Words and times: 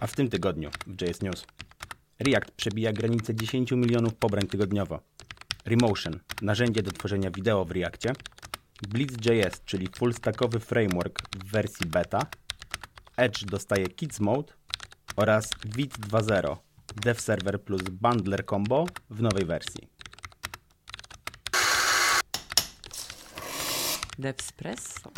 A 0.00 0.06
w 0.06 0.14
tym 0.14 0.28
tygodniu 0.28 0.70
w 0.86 1.02
JS 1.02 1.22
News 1.22 1.46
React 2.18 2.50
przebija 2.50 2.92
granicę 2.92 3.34
10 3.34 3.72
milionów 3.72 4.14
pobrań 4.14 4.46
tygodniowo. 4.46 5.00
Remotion, 5.64 6.20
narzędzie 6.42 6.82
do 6.82 6.90
tworzenia 6.90 7.30
wideo 7.30 7.64
w 7.64 7.70
Reactie. 7.70 8.12
Blitz.js, 8.88 9.64
czyli 9.64 9.88
full-stackowy 9.88 10.60
framework 10.60 11.22
w 11.36 11.50
wersji 11.50 11.86
beta. 11.86 12.26
Edge 13.16 13.44
dostaje 13.44 13.86
Kids 13.86 14.20
Mode 14.20 14.52
oraz 15.16 15.50
Vite 15.64 15.96
2.0, 15.96 16.56
Dev 16.96 17.20
Server 17.20 17.62
plus 17.62 17.82
Bundler 17.82 18.46
Combo 18.46 18.86
w 19.10 19.22
nowej 19.22 19.44
wersji. 19.44 19.88
Devspresso. 24.18 25.10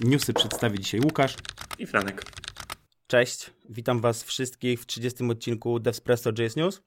Newsy 0.00 0.32
przedstawi 0.32 0.80
dzisiaj 0.80 1.00
Łukasz 1.00 1.36
i 1.78 1.86
Franek. 1.86 2.41
Cześć, 3.12 3.50
witam 3.68 4.00
Was 4.00 4.22
wszystkich 4.22 4.80
w 4.80 4.86
30 4.86 5.24
odcinku 5.24 5.80
Devspresso 5.80 6.30
JS 6.38 6.56
News. 6.56 6.82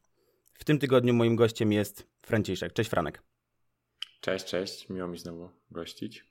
W 0.53 0.63
tym 0.63 0.79
tygodniu 0.79 1.13
moim 1.13 1.35
gościem 1.35 1.71
jest 1.71 2.07
Franciszek. 2.21 2.73
Cześć 2.73 2.89
Franek. 2.89 3.23
Cześć, 4.21 4.45
cześć, 4.45 4.89
miło 4.89 5.07
mi 5.07 5.17
znowu 5.17 5.49
gościć. 5.71 6.25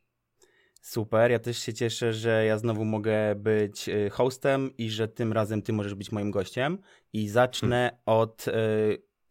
Super, 0.82 1.30
ja 1.30 1.38
też 1.38 1.58
się 1.58 1.74
cieszę, 1.74 2.12
że 2.12 2.44
ja 2.44 2.58
znowu 2.58 2.84
mogę 2.84 3.34
być 3.34 3.88
y, 3.88 4.10
hostem 4.10 4.76
i 4.76 4.90
że 4.90 5.08
tym 5.08 5.32
razem 5.32 5.62
Ty 5.62 5.72
możesz 5.72 5.94
być 5.94 6.12
moim 6.12 6.30
gościem. 6.30 6.78
I 7.12 7.28
zacznę 7.28 7.76
hmm. 7.76 8.00
od 8.06 8.48
y, 8.48 8.52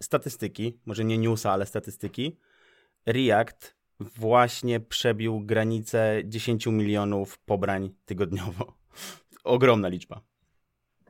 statystyki, 0.04 0.80
może 0.86 1.04
nie 1.04 1.18
newsa, 1.18 1.52
ale 1.52 1.66
statystyki. 1.66 2.38
React 3.06 3.76
właśnie 4.00 4.80
przebił 4.80 5.40
granicę 5.40 6.22
10 6.26 6.66
milionów 6.68 7.40
pobrań 7.40 7.90
tygodniowo. 8.06 8.74
Ogromna 9.44 9.88
liczba. 9.88 10.33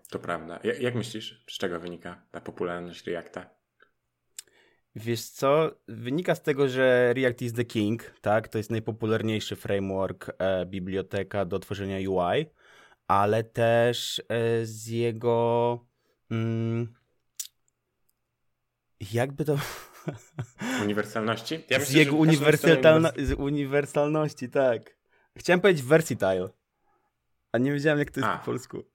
To 0.10 0.20
prawda. 0.20 0.60
Jak, 0.64 0.80
jak 0.80 0.96
myślisz, 0.96 1.44
z 1.50 1.58
czego 1.58 1.80
wynika 1.80 2.22
ta 2.32 2.42
popularność 2.42 3.08
Reacta? 3.08 3.50
Wiesz 4.96 5.26
co, 5.26 5.72
wynika 5.88 6.36
z 6.36 6.42
tego, 6.42 6.70
że 6.70 7.14
React 7.14 7.42
is 7.42 7.54
the 7.54 7.66
king, 7.66 8.14
tak? 8.22 8.48
To 8.48 8.58
jest 8.58 8.72
najpopularniejszy 8.72 9.56
framework, 9.56 10.32
e, 10.40 10.66
biblioteka 10.66 11.46
do 11.46 11.60
tworzenia 11.60 12.10
UI, 12.10 12.46
ale 13.08 13.44
też 13.44 14.22
e, 14.30 14.66
z 14.66 14.88
jego 14.88 15.80
mm, 16.32 16.94
jakby 19.12 19.46
to 19.46 19.58
uniwersalności? 20.84 21.56
Ja 21.70 21.80
myślę, 21.80 21.86
z 21.86 21.94
jego 21.94 22.16
uniwersalna... 22.16 23.12
z 23.18 23.32
uniwersalności, 23.32 24.50
tak. 24.50 24.98
Chciałem 25.38 25.62
powiedzieć 25.62 25.84
versatile, 25.84 26.50
a 27.52 27.58
nie 27.58 27.72
wiedziałem 27.72 28.00
jak 28.00 28.12
to 28.12 28.20
jest 28.20 28.30
a. 28.30 28.38
po 28.38 28.46
polsku. 28.46 28.93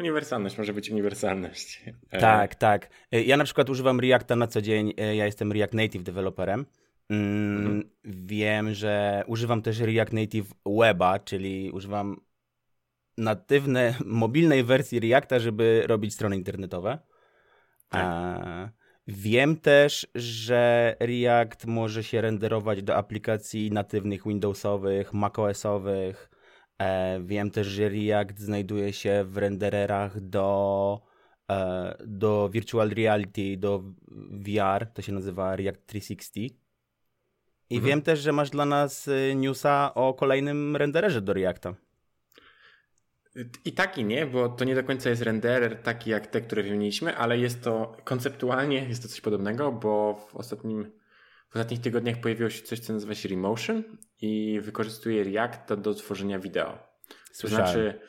Uniwersalność 0.00 0.58
może 0.58 0.72
być 0.72 0.90
uniwersalność. 0.90 1.84
E, 2.10 2.18
tak, 2.18 2.54
tak. 2.54 2.90
E, 3.12 3.22
ja 3.22 3.36
na 3.36 3.44
przykład 3.44 3.70
używam 3.70 4.00
Reacta 4.00 4.36
na 4.36 4.46
co 4.46 4.62
dzień. 4.62 4.92
E, 4.96 5.16
ja 5.16 5.26
jestem 5.26 5.52
React 5.52 5.74
Native 5.74 6.02
deweloperem. 6.02 6.66
Mm, 7.10 7.56
mhm. 7.56 7.90
Wiem, 8.04 8.74
że 8.74 9.24
używam 9.26 9.62
też 9.62 9.80
React 9.80 10.12
Native 10.12 10.46
Weba, 10.66 11.18
czyli 11.18 11.70
używam 11.70 12.20
natywnej, 13.18 13.94
mobilnej 14.04 14.64
wersji 14.64 15.00
Reacta, 15.00 15.38
żeby 15.38 15.82
robić 15.86 16.14
strony 16.14 16.36
internetowe. 16.36 16.98
Tak. 17.88 18.72
Wiem 19.06 19.56
też, 19.56 20.06
że 20.14 20.96
React 21.00 21.66
może 21.66 22.04
się 22.04 22.20
renderować 22.20 22.82
do 22.82 22.96
aplikacji 22.96 23.70
natywnych 23.70 24.22
Windowsowych, 24.26 25.12
macOSowych. 25.12 26.30
E, 26.80 27.20
wiem 27.24 27.50
też, 27.50 27.66
że 27.66 27.88
React 27.88 28.38
znajduje 28.38 28.92
się 28.92 29.24
w 29.24 29.36
rendererach 29.36 30.20
do, 30.20 31.00
e, 31.50 31.96
do 32.06 32.48
virtual 32.52 32.90
reality, 32.90 33.56
do 33.56 33.82
VR, 34.30 34.86
to 34.94 35.02
się 35.02 35.12
nazywa 35.12 35.56
React 35.56 35.86
360. 35.86 36.60
I 37.70 37.76
mhm. 37.76 37.90
wiem 37.90 38.02
też, 38.02 38.20
że 38.20 38.32
masz 38.32 38.50
dla 38.50 38.64
nas 38.64 39.08
y, 39.08 39.34
newsa 39.36 39.94
o 39.94 40.14
kolejnym 40.14 40.76
rendererze 40.76 41.20
do 41.20 41.32
Reacta. 41.32 41.74
I 43.64 43.72
tak 43.72 43.98
i 43.98 44.04
nie, 44.04 44.26
bo 44.26 44.48
to 44.48 44.64
nie 44.64 44.74
do 44.74 44.84
końca 44.84 45.10
jest 45.10 45.22
renderer 45.22 45.82
taki 45.82 46.10
jak 46.10 46.26
te, 46.26 46.40
które 46.40 46.62
wymieniliśmy, 46.62 47.16
ale 47.16 47.38
jest 47.38 47.64
to 47.64 47.96
konceptualnie 48.04 48.88
jest 48.88 49.02
to 49.02 49.08
coś 49.08 49.20
podobnego, 49.20 49.72
bo 49.72 50.14
w 50.14 50.36
ostatnim 50.36 50.92
w 51.50 51.56
ostatnich 51.56 51.80
tygodniach 51.80 52.20
pojawiło 52.20 52.50
się 52.50 52.62
coś, 52.62 52.78
co 52.78 52.92
nazywa 52.92 53.14
się 53.14 53.28
Remotion 53.28 53.82
i 54.20 54.60
wykorzystuje 54.62 55.24
React 55.24 55.74
do 55.74 55.94
tworzenia 55.94 56.38
wideo. 56.38 56.78
Słyszałem. 57.32 57.66
To 57.66 57.72
znaczy, 57.72 58.00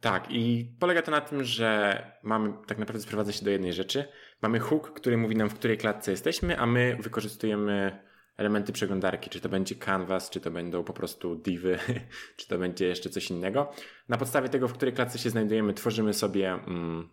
tak, 0.00 0.26
i 0.30 0.72
polega 0.80 1.02
to 1.02 1.10
na 1.10 1.20
tym, 1.20 1.44
że 1.44 2.02
mamy, 2.22 2.52
tak 2.66 2.78
naprawdę 2.78 3.02
sprowadza 3.02 3.32
się 3.32 3.44
do 3.44 3.50
jednej 3.50 3.72
rzeczy. 3.72 4.04
Mamy 4.42 4.58
hook, 4.58 4.92
który 4.92 5.16
mówi 5.16 5.36
nam, 5.36 5.50
w 5.50 5.54
której 5.54 5.78
klatce 5.78 6.10
jesteśmy, 6.10 6.58
a 6.58 6.66
my 6.66 6.96
wykorzystujemy 7.00 7.98
elementy 8.36 8.72
przeglądarki, 8.72 9.30
czy 9.30 9.40
to 9.40 9.48
będzie 9.48 9.74
canvas, 9.74 10.30
czy 10.30 10.40
to 10.40 10.50
będą 10.50 10.84
po 10.84 10.92
prostu 10.92 11.36
divy, 11.36 11.78
czy 12.36 12.48
to 12.48 12.58
będzie 12.58 12.86
jeszcze 12.86 13.10
coś 13.10 13.30
innego. 13.30 13.72
Na 14.08 14.16
podstawie 14.16 14.48
tego, 14.48 14.68
w 14.68 14.72
której 14.72 14.94
klatce 14.94 15.18
się 15.18 15.30
znajdujemy, 15.30 15.74
tworzymy 15.74 16.14
sobie, 16.14 16.52
mm, 16.52 17.08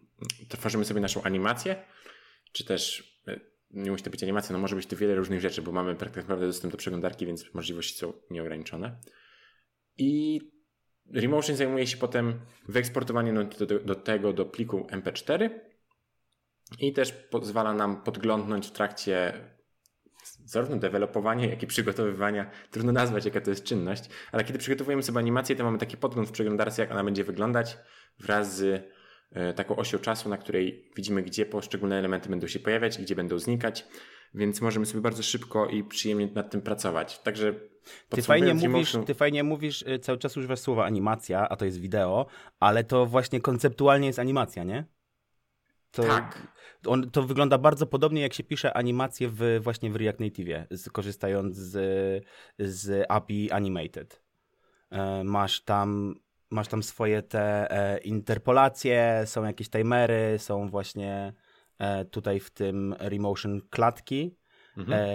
tworzymy 0.49 0.85
sobie 0.85 1.01
naszą 1.01 1.23
animację, 1.23 1.75
czy 2.51 2.65
też 2.65 3.13
nie 3.71 3.91
musi 3.91 4.03
to 4.03 4.09
być 4.09 4.23
animacja, 4.23 4.53
no 4.53 4.59
może 4.59 4.75
być 4.75 4.85
to 4.85 4.95
wiele 4.95 5.15
różnych 5.15 5.41
rzeczy, 5.41 5.61
bo 5.61 5.71
mamy 5.71 5.95
tak 5.95 6.15
naprawdę 6.15 6.47
dostęp 6.47 6.71
do 6.71 6.77
przeglądarki, 6.77 7.25
więc 7.25 7.53
możliwości 7.53 7.97
są 7.97 8.13
nieograniczone. 8.29 8.99
I 9.97 10.41
Remotion 11.13 11.55
zajmuje 11.55 11.87
się 11.87 11.97
potem 11.97 12.39
wyeksportowaniem 12.67 13.49
do, 13.49 13.65
do, 13.65 13.79
do 13.79 13.95
tego 13.95 14.33
do 14.33 14.45
pliku 14.45 14.87
MP4 14.91 15.49
i 16.79 16.93
też 16.93 17.11
pozwala 17.11 17.73
nam 17.73 18.03
podglądnąć 18.03 18.67
w 18.67 18.71
trakcie 18.71 19.33
zarówno 20.45 20.77
dewelopowania, 20.77 21.49
jak 21.49 21.63
i 21.63 21.67
przygotowywania. 21.67 22.51
Trudno 22.71 22.91
nazwać, 22.91 23.25
jaka 23.25 23.41
to 23.41 23.49
jest 23.49 23.63
czynność, 23.63 24.03
ale 24.31 24.43
kiedy 24.43 24.59
przygotowujemy 24.59 25.03
sobie 25.03 25.19
animację, 25.19 25.55
to 25.55 25.63
mamy 25.63 25.77
taki 25.77 25.97
podgląd 25.97 26.29
w 26.29 26.31
przeglądarce, 26.31 26.81
jak 26.81 26.91
ona 26.91 27.03
będzie 27.03 27.23
wyglądać 27.23 27.77
wraz 28.19 28.55
z 28.55 28.89
taką 29.55 29.75
osią 29.75 29.99
czasu, 29.99 30.29
na 30.29 30.37
której 30.37 30.91
widzimy, 30.95 31.23
gdzie 31.23 31.45
poszczególne 31.45 31.99
elementy 31.99 32.29
będą 32.29 32.47
się 32.47 32.59
pojawiać, 32.59 32.97
gdzie 32.97 33.15
będą 33.15 33.39
znikać, 33.39 33.85
więc 34.33 34.61
możemy 34.61 34.85
sobie 34.85 35.01
bardzo 35.01 35.23
szybko 35.23 35.67
i 35.67 35.83
przyjemnie 35.83 36.27
nad 36.35 36.51
tym 36.51 36.61
pracować. 36.61 37.19
Także 37.19 37.53
ty 38.09 38.21
fajnie, 38.21 38.53
mówisz, 38.53 38.97
ty 39.05 39.13
fajnie 39.13 39.43
mówisz, 39.43 39.83
e, 39.87 39.99
cały 39.99 40.17
czas 40.17 40.37
używasz 40.37 40.59
słowa 40.59 40.85
animacja, 40.85 41.49
a 41.49 41.55
to 41.55 41.65
jest 41.65 41.79
wideo, 41.79 42.25
ale 42.59 42.83
to 42.83 43.05
właśnie 43.05 43.41
konceptualnie 43.41 44.07
jest 44.07 44.19
animacja, 44.19 44.63
nie? 44.63 44.85
To, 45.91 46.03
tak. 46.03 46.53
On, 46.85 47.11
to 47.11 47.23
wygląda 47.23 47.57
bardzo 47.57 47.87
podobnie, 47.87 48.21
jak 48.21 48.33
się 48.33 48.43
pisze 48.43 48.73
animację 48.77 49.29
w, 49.29 49.59
właśnie 49.61 49.91
w 49.91 49.95
React 49.95 50.19
Native, 50.19 50.67
korzystając 50.91 51.55
z, 51.55 52.23
z 52.59 53.05
API 53.09 53.51
Animated. 53.51 54.23
E, 54.89 55.23
masz 55.23 55.61
tam, 55.61 56.15
masz 56.49 56.67
tam 56.67 56.83
swoje 56.83 57.21
te 57.21 57.71
e, 57.71 57.97
interpolacje, 57.97 59.23
są 59.25 59.43
jakieś 59.43 59.69
timery, 59.69 60.35
są 60.37 60.69
właśnie 60.69 61.33
e, 61.79 62.05
tutaj 62.05 62.39
w 62.39 62.49
tym 62.49 62.95
Remotion 62.99 63.61
klatki. 63.69 64.37
Mhm. 64.77 65.09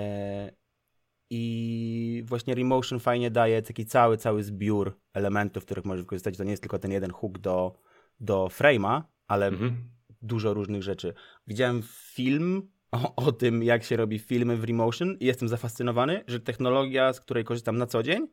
I 1.30 2.24
właśnie 2.26 2.54
Remotion 2.54 3.00
fajnie 3.00 3.30
daje 3.30 3.62
taki 3.62 3.86
cały, 3.86 4.16
cały 4.16 4.42
zbiór 4.42 5.00
elementów, 5.14 5.64
których 5.64 5.84
możesz 5.84 6.02
wykorzystać. 6.02 6.36
To 6.36 6.44
nie 6.44 6.50
jest 6.50 6.62
tylko 6.62 6.78
ten 6.78 6.92
jeden 6.92 7.10
hook 7.10 7.38
do, 7.38 7.72
do 8.20 8.46
frame'a, 8.46 9.02
ale 9.26 9.46
mhm 9.46 9.92
dużo 10.22 10.54
różnych 10.54 10.82
rzeczy. 10.82 11.14
Widziałem 11.46 11.82
film 11.86 12.68
o, 12.92 13.14
o, 13.16 13.32
tym, 13.32 13.62
jak 13.62 13.84
się 13.84 13.96
robi 13.96 14.18
filmy 14.18 14.56
w 14.56 14.64
Remotion 14.64 15.16
i 15.20 15.26
jestem 15.26 15.48
zafascynowany, 15.48 16.24
że 16.26 16.40
technologia, 16.40 17.12
z 17.12 17.20
której 17.20 17.44
korzystam 17.44 17.78
na 17.78 17.86
co 17.86 18.02
dzień, 18.02 18.28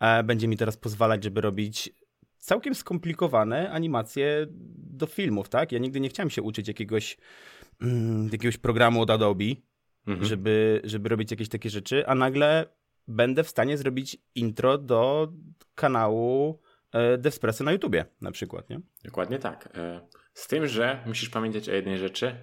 e, 0.00 0.22
będzie 0.22 0.48
mi 0.48 0.56
teraz 0.56 0.76
pozwalać, 0.76 1.24
żeby 1.24 1.40
robić 1.40 1.90
całkiem 2.48 2.74
skomplikowane 2.74 3.70
animacje 3.70 4.46
do 5.00 5.06
filmów, 5.06 5.48
tak? 5.48 5.72
Ja 5.72 5.78
nigdy 5.78 6.00
nie 6.00 6.08
chciałem 6.08 6.30
się 6.30 6.42
uczyć 6.42 6.68
jakiegoś, 6.68 7.16
mm, 7.82 8.28
jakiegoś 8.32 8.56
programu 8.56 9.02
od 9.02 9.10
Adobe, 9.10 9.44
mhm. 10.06 10.26
żeby, 10.26 10.80
żeby 10.84 11.08
robić 11.08 11.30
jakieś 11.30 11.48
takie 11.48 11.70
rzeczy, 11.70 12.06
a 12.06 12.14
nagle 12.14 12.66
będę 13.08 13.44
w 13.44 13.48
stanie 13.48 13.78
zrobić 13.78 14.16
intro 14.34 14.78
do 14.78 15.32
kanału 15.74 16.60
e, 16.92 17.18
Devspresso 17.18 17.64
na 17.64 17.72
YouTubie 17.72 18.04
na 18.20 18.30
przykład, 18.30 18.70
nie? 18.70 18.80
Dokładnie 19.04 19.38
tak. 19.38 19.68
E, 19.74 20.00
z 20.34 20.46
tym, 20.46 20.66
że 20.66 21.02
musisz 21.06 21.28
pamiętać 21.28 21.68
o 21.68 21.72
jednej 21.72 21.98
rzeczy. 21.98 22.34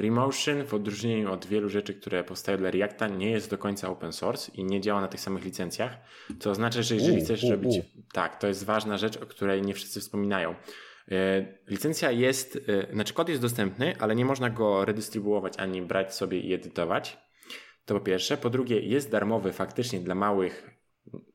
Remotion 0.00 0.64
w 0.64 0.74
odróżnieniu 0.74 1.32
od 1.32 1.46
wielu 1.46 1.68
rzeczy, 1.68 1.94
które 1.94 2.24
powstają 2.24 2.58
dla 2.58 2.70
Reacta, 2.70 3.08
nie 3.08 3.30
jest 3.30 3.50
do 3.50 3.58
końca 3.58 3.88
open 3.88 4.12
source 4.12 4.52
i 4.54 4.64
nie 4.64 4.80
działa 4.80 5.00
na 5.00 5.08
tych 5.08 5.20
samych 5.20 5.44
licencjach. 5.44 5.98
To 6.40 6.50
oznacza, 6.50 6.82
że 6.82 6.94
jeżeli 6.94 7.20
chcesz 7.20 7.42
robić. 7.42 7.80
Tak, 8.12 8.40
to 8.40 8.46
jest 8.46 8.64
ważna 8.64 8.98
rzecz, 8.98 9.16
o 9.16 9.26
której 9.26 9.62
nie 9.62 9.74
wszyscy 9.74 10.00
wspominają. 10.00 10.54
E, 11.10 11.46
licencja 11.66 12.10
jest, 12.10 12.58
e, 12.68 12.92
znaczy 12.92 13.14
kod 13.14 13.28
jest 13.28 13.42
dostępny, 13.42 13.94
ale 13.98 14.16
nie 14.16 14.24
można 14.24 14.50
go 14.50 14.84
redystrybuować 14.84 15.58
ani 15.58 15.82
brać 15.82 16.14
sobie 16.14 16.40
i 16.40 16.54
edytować. 16.54 17.18
To 17.86 17.94
po 17.94 18.00
pierwsze. 18.00 18.36
Po 18.36 18.50
drugie, 18.50 18.80
jest 18.80 19.10
darmowy 19.10 19.52
faktycznie 19.52 20.00
dla 20.00 20.14
małych 20.14 20.79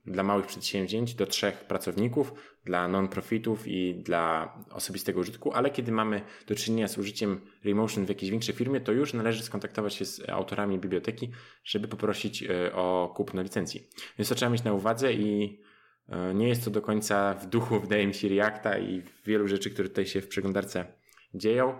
dla 0.08 0.24
małych 0.24 0.46
przedsięwzięć 0.46 1.16
do 1.16 1.26
trzech 1.26 1.64
pracowników, 1.64 2.34
dla 2.66 2.88
non-profitów 2.88 3.68
i 3.68 3.96
dla 3.96 4.58
osobistego 4.72 5.20
użytku, 5.20 5.54
ale 5.54 5.70
kiedy 5.70 5.92
mamy 5.92 6.22
do 6.48 6.56
czynienia 6.56 6.88
z 6.88 6.98
użyciem 6.98 7.42
Remotion 7.64 8.06
w 8.06 8.10
jakiejś 8.10 8.32
większej 8.32 8.56
firmie, 8.56 8.82
to 8.82 8.92
już 8.92 9.14
należy 9.14 9.44
skontaktować 9.44 9.94
się 9.94 10.06
z 10.06 10.30
autorami 10.30 10.80
biblioteki, 10.80 11.32
żeby 11.64 11.88
poprosić 11.88 12.44
e, 12.44 12.74
o 12.74 13.14
kupno 13.16 13.42
licencji. 13.42 13.88
Więc 14.20 14.30
to 14.30 14.36
trzeba 14.36 14.50
mieć 14.50 14.64
na 14.64 14.74
uwadze 14.74 15.14
i 15.14 15.62
e, 16.10 16.34
nie 16.34 16.48
jest 16.48 16.66
to 16.66 16.72
do 16.72 16.82
końca 16.82 17.34
w 17.34 17.46
duchu, 17.46 17.80
wydaje 17.86 18.08
mi 18.08 18.14
się, 18.14 18.30
Reacta 18.30 18.80
i 18.80 19.04
wielu 19.26 19.48
rzeczy, 19.48 19.70
które 19.70 19.90
tutaj 19.90 20.06
się 20.06 20.22
w 20.22 20.28
przeglądarce 20.28 20.86
dzieją, 21.34 21.80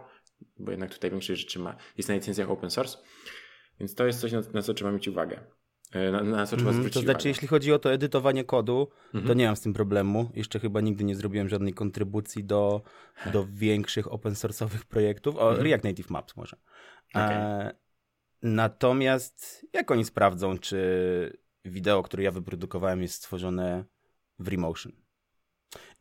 bo 0.60 0.72
jednak 0.72 0.94
tutaj 0.94 1.12
większość 1.12 1.42
rzeczy 1.42 1.60
ma, 1.60 1.76
jest 1.98 2.10
na 2.10 2.16
licencjach 2.16 2.50
open 2.50 2.70
source. 2.70 2.98
Więc 3.80 3.96
to 3.96 4.06
jest 4.06 4.20
coś, 4.20 4.32
na, 4.32 4.42
na 4.54 4.62
co 4.62 4.74
trzeba 4.74 4.92
mieć 4.92 5.08
uwagę. 5.08 5.40
E, 5.92 6.12
na, 6.12 6.24
na 6.24 6.46
co 6.46 6.56
trzeba 6.58 6.72
mm, 6.72 6.84
To 6.84 6.90
znaczy, 6.90 7.10
uwagę. 7.10 7.30
jeśli 7.30 7.48
chodzi 7.48 7.74
o 7.74 7.80
to 7.80 7.94
edytowanie 7.94 8.44
kodu, 8.44 8.92
mm 9.14 9.24
-hmm. 9.24 9.28
to 9.28 9.34
nie 9.34 9.46
mam 9.46 9.56
z 9.56 9.62
tym 9.62 9.74
problemu. 9.74 10.32
Jeszcze 10.34 10.60
chyba 10.60 10.82
nigdy 10.82 11.04
nie 11.04 11.16
zrobiłem 11.16 11.50
żadnej 11.50 11.74
kontrybucji 11.74 12.44
do, 12.44 12.82
do 13.34 13.48
większych 13.50 14.14
open 14.14 14.34
source'owych 14.34 14.86
projektów. 14.86 15.36
O, 15.36 15.50
mm 15.50 15.62
-hmm. 15.62 15.64
React 15.64 15.84
Native 15.84 16.10
Maps 16.10 16.36
może. 16.36 16.58
Okay. 17.14 17.34
E, 17.34 17.76
natomiast 18.42 19.66
jak 19.74 19.92
oni 19.92 20.06
sprawdzą, 20.06 20.58
czy 20.58 21.38
wideo, 21.66 22.04
które 22.04 22.24
ja 22.24 22.32
wyprodukowałem 22.32 23.02
jest 23.02 23.16
stworzone 23.16 23.86
w 24.40 24.48
Remotion? 24.48 24.92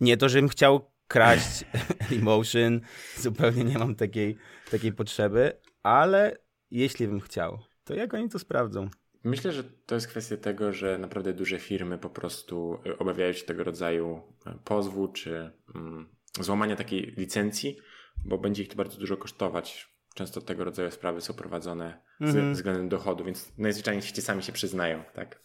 Nie 0.00 0.16
to, 0.16 0.28
żebym 0.28 0.48
chciał 0.48 0.90
kraść 1.08 1.64
Remotion, 2.10 2.80
zupełnie 3.16 3.64
nie 3.64 3.78
mam 3.78 3.94
takiej, 3.94 4.36
takiej 4.70 4.92
potrzeby, 4.92 5.60
ale 5.82 6.36
jeśli 6.70 7.08
bym 7.08 7.20
chciał, 7.20 7.58
to 7.84 7.94
jak 7.94 8.14
oni 8.14 8.28
to 8.28 8.38
sprawdzą? 8.38 8.88
Myślę, 9.24 9.52
że 9.52 9.64
to 9.64 9.94
jest 9.94 10.08
kwestia 10.08 10.36
tego, 10.36 10.72
że 10.72 10.98
naprawdę 10.98 11.32
duże 11.32 11.58
firmy 11.58 11.98
po 11.98 12.10
prostu 12.10 12.78
y, 12.86 12.98
obawiają 12.98 13.32
się 13.32 13.44
tego 13.44 13.64
rodzaju 13.64 14.22
y, 14.46 14.50
pozwu 14.64 15.08
czy 15.08 15.50
mm, 15.74 16.08
złamania 16.40 16.76
takiej 16.76 17.00
licencji, 17.16 17.78
bo 18.24 18.38
będzie 18.38 18.62
ich 18.62 18.68
to 18.68 18.76
bardzo 18.76 18.98
dużo 18.98 19.16
kosztować. 19.16 19.94
Często 20.14 20.40
tego 20.40 20.64
rodzaju 20.64 20.90
sprawy 20.90 21.20
są 21.20 21.34
prowadzone 21.34 22.00
mm-hmm. 22.20 22.52
względem 22.52 22.88
dochodu, 22.88 23.24
więc 23.24 23.52
najzwyczajniej 23.58 24.02
w 24.02 24.04
świecie 24.04 24.22
sami 24.22 24.42
się 24.42 24.52
przyznają, 24.52 25.04
tak? 25.14 25.42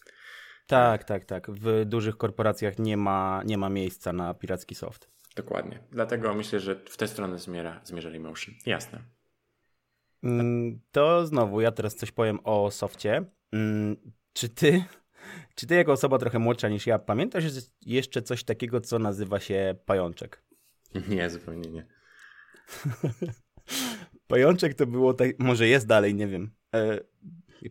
Tak, 0.67 1.03
tak, 1.03 1.25
tak. 1.25 1.51
W 1.51 1.85
dużych 1.85 2.17
korporacjach 2.17 2.79
nie 2.79 2.97
ma, 2.97 3.41
nie 3.45 3.57
ma 3.57 3.69
miejsca 3.69 4.13
na 4.13 4.33
piracki 4.33 4.75
soft. 4.75 5.09
Dokładnie. 5.35 5.79
Dlatego 5.91 6.33
myślę, 6.33 6.59
że 6.59 6.75
w 6.75 6.97
tę 6.97 7.07
stronę 7.07 7.39
zmierza, 7.39 7.81
zmierza 7.83 8.09
Emotion. 8.09 8.55
Jasne. 8.65 9.03
Mm, 10.23 10.79
to 10.91 11.27
znowu 11.27 11.61
ja 11.61 11.71
teraz 11.71 11.95
coś 11.95 12.11
powiem 12.11 12.39
o 12.43 12.71
softie. 12.71 13.25
Mm, 13.51 13.95
czy 14.33 14.49
ty, 14.49 14.83
czy 15.55 15.67
ty 15.67 15.75
jako 15.75 15.91
osoba 15.91 16.17
trochę 16.17 16.39
młodsza 16.39 16.69
niż 16.69 16.87
ja 16.87 16.99
pamiętasz 16.99 17.43
jeszcze 17.85 18.21
coś 18.21 18.43
takiego, 18.43 18.81
co 18.81 18.99
nazywa 18.99 19.39
się 19.39 19.75
pajączek? 19.85 20.43
Nie, 21.09 21.29
zupełnie 21.29 21.69
nie. 21.69 21.85
pajączek 24.27 24.73
to 24.73 24.87
było, 24.87 25.13
tak, 25.13 25.39
może 25.39 25.67
jest 25.67 25.87
dalej, 25.87 26.15
nie 26.15 26.27
wiem. 26.27 26.51
E, 26.75 26.99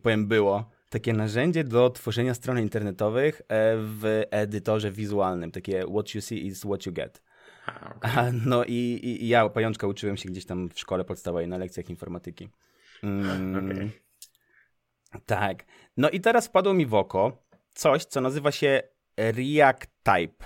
powiem 0.03 0.27
było. 0.27 0.69
Takie 0.89 1.13
narzędzie 1.13 1.63
do 1.63 1.89
tworzenia 1.89 2.33
stron 2.33 2.59
internetowych 2.59 3.41
e, 3.41 3.75
w 3.77 4.23
edytorze 4.31 4.91
wizualnym. 4.91 5.51
Takie 5.51 5.83
what 5.87 6.15
you 6.15 6.21
see 6.21 6.45
is 6.45 6.59
what 6.59 6.85
you 6.85 6.93
get. 6.93 7.21
A, 7.65 7.95
okay. 7.95 8.31
No 8.45 8.63
i, 8.65 8.99
i, 9.03 9.27
ja 9.27 9.49
pajączka 9.49 9.87
uczyłem 9.87 10.17
się 10.17 10.29
gdzieś 10.29 10.45
tam 10.45 10.69
w 10.69 10.79
szkole 10.79 11.05
podstawowej 11.05 11.47
na 11.47 11.57
lekcjach 11.57 11.89
informatyki. 11.89 12.49
Mm, 13.03 13.55
okay. 13.55 13.91
Tak. 15.25 15.65
No 15.97 16.09
i 16.09 16.21
teraz 16.21 16.47
wpadło 16.47 16.73
mi 16.73 16.85
w 16.85 16.93
oko 16.93 17.43
coś, 17.73 18.05
co 18.05 18.21
nazywa 18.21 18.51
się 18.51 18.81
React 19.17 19.87
Type, 20.03 20.45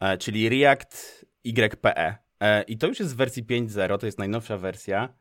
e, 0.00 0.18
czyli 0.18 0.48
React 0.48 1.24
YPE. 1.44 2.18
E, 2.40 2.62
I 2.62 2.78
to 2.78 2.86
już 2.86 3.00
jest 3.00 3.14
w 3.14 3.16
wersji 3.16 3.44
5.0, 3.44 3.98
to 3.98 4.06
jest 4.06 4.18
najnowsza 4.18 4.58
wersja. 4.58 5.14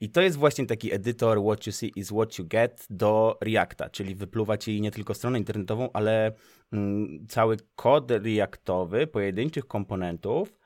I 0.00 0.10
to 0.10 0.20
jest 0.20 0.36
właśnie 0.36 0.66
taki 0.66 0.94
edytor 0.94 1.42
What 1.42 1.66
You 1.66 1.72
See 1.72 1.92
is 1.96 2.08
What 2.08 2.38
You 2.38 2.46
Get 2.48 2.86
do 2.90 3.38
Reacta, 3.40 3.90
czyli 3.90 4.14
wypluwa 4.14 4.58
ci 4.58 4.80
nie 4.80 4.90
tylko 4.90 5.14
stronę 5.14 5.38
internetową, 5.38 5.88
ale 5.92 6.32
mm, 6.72 7.26
cały 7.28 7.56
kod 7.76 8.10
Reactowy 8.10 9.06
pojedynczych 9.06 9.66
komponentów. 9.66 10.58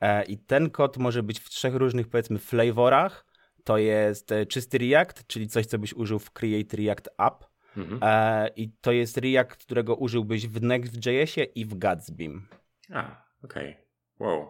E, 0.00 0.24
I 0.24 0.38
ten 0.38 0.70
kod 0.70 0.96
może 0.96 1.22
być 1.22 1.40
w 1.40 1.48
trzech 1.48 1.74
różnych, 1.74 2.08
powiedzmy, 2.08 2.38
flavorach. 2.38 3.26
To 3.64 3.78
jest 3.78 4.32
e, 4.32 4.46
czysty 4.46 4.78
React, 4.78 5.26
czyli 5.26 5.48
coś, 5.48 5.66
co 5.66 5.78
byś 5.78 5.94
użył 5.94 6.18
w 6.18 6.30
Create 6.30 6.76
React 6.76 7.08
App. 7.18 7.44
Mhm. 7.76 8.00
E, 8.02 8.48
I 8.56 8.70
to 8.80 8.92
jest 8.92 9.16
React, 9.16 9.56
którego 9.56 9.94
użyłbyś 9.94 10.46
w 10.46 10.62
Next.jsie 10.62 11.44
i 11.44 11.64
w 11.64 11.78
Gatsbym. 11.78 12.48
A, 12.92 13.24
okej. 13.42 13.70
Okay. 13.70 13.84
Wow. 14.18 14.48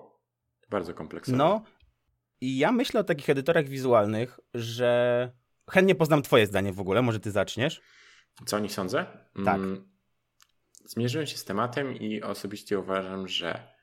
Bardzo 0.71 0.95
kompleksowe. 0.95 1.39
No, 1.39 1.65
i 2.41 2.59
ja 2.59 2.73
myślę 2.73 3.01
o 3.01 3.05
takich 3.05 3.31
edytorach 3.31 3.69
wizualnych, 3.69 4.41
że 4.55 5.31
chętnie 5.71 5.95
poznam 5.95 6.23
twoje 6.23 6.47
zdanie 6.47 6.73
w 6.73 6.81
ogóle, 6.81 7.03
może 7.03 7.21
ty 7.21 7.31
zaczniesz. 7.31 7.81
Co 8.47 8.57
o 8.57 8.61
nich 8.61 8.73
sądzę? 8.73 9.07
Tak. 9.45 9.55
Mm, 9.55 9.89
zmierzyłem 10.85 11.27
się 11.27 11.37
z 11.37 11.45
tematem 11.45 11.97
i 11.97 12.23
osobiście 12.23 12.79
uważam, 12.79 13.29
że 13.29 13.74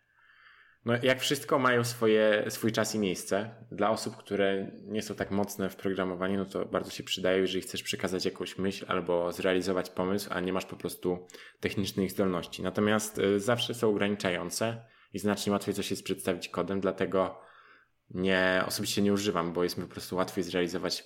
no, 0.85 0.93
jak 1.03 1.19
wszystko 1.19 1.59
mają 1.59 1.83
swoje, 1.83 2.45
swój 2.49 2.71
czas 2.71 2.95
i 2.95 2.99
miejsce. 2.99 3.49
Dla 3.71 3.89
osób, 3.89 4.17
które 4.17 4.71
nie 4.83 5.01
są 5.01 5.15
tak 5.15 5.31
mocne 5.31 5.69
w 5.69 5.75
programowaniu, 5.75 6.37
no 6.37 6.45
to 6.45 6.65
bardzo 6.65 6.91
się 6.91 7.03
przydaje, 7.03 7.39
jeżeli 7.39 7.61
chcesz 7.61 7.83
przekazać 7.83 8.25
jakąś 8.25 8.57
myśl 8.57 8.85
albo 8.87 9.31
zrealizować 9.31 9.89
pomysł, 9.89 10.29
a 10.31 10.39
nie 10.39 10.53
masz 10.53 10.65
po 10.65 10.75
prostu 10.75 11.27
technicznych 11.59 12.11
zdolności. 12.11 12.63
Natomiast 12.63 13.19
y, 13.19 13.39
zawsze 13.39 13.73
są 13.73 13.89
ograniczające 13.89 14.85
i 15.13 15.19
znacznie 15.19 15.51
łatwiej 15.51 15.73
coś 15.73 15.91
jest 15.91 16.03
przedstawić 16.03 16.49
kodem, 16.49 16.81
dlatego 16.81 17.41
nie, 18.09 18.63
osobiście 18.67 19.01
nie 19.01 19.13
używam, 19.13 19.53
bo 19.53 19.63
jest 19.63 19.77
mi 19.77 19.83
po 19.83 19.91
prostu 19.91 20.15
łatwiej 20.15 20.43
zrealizować 20.43 21.03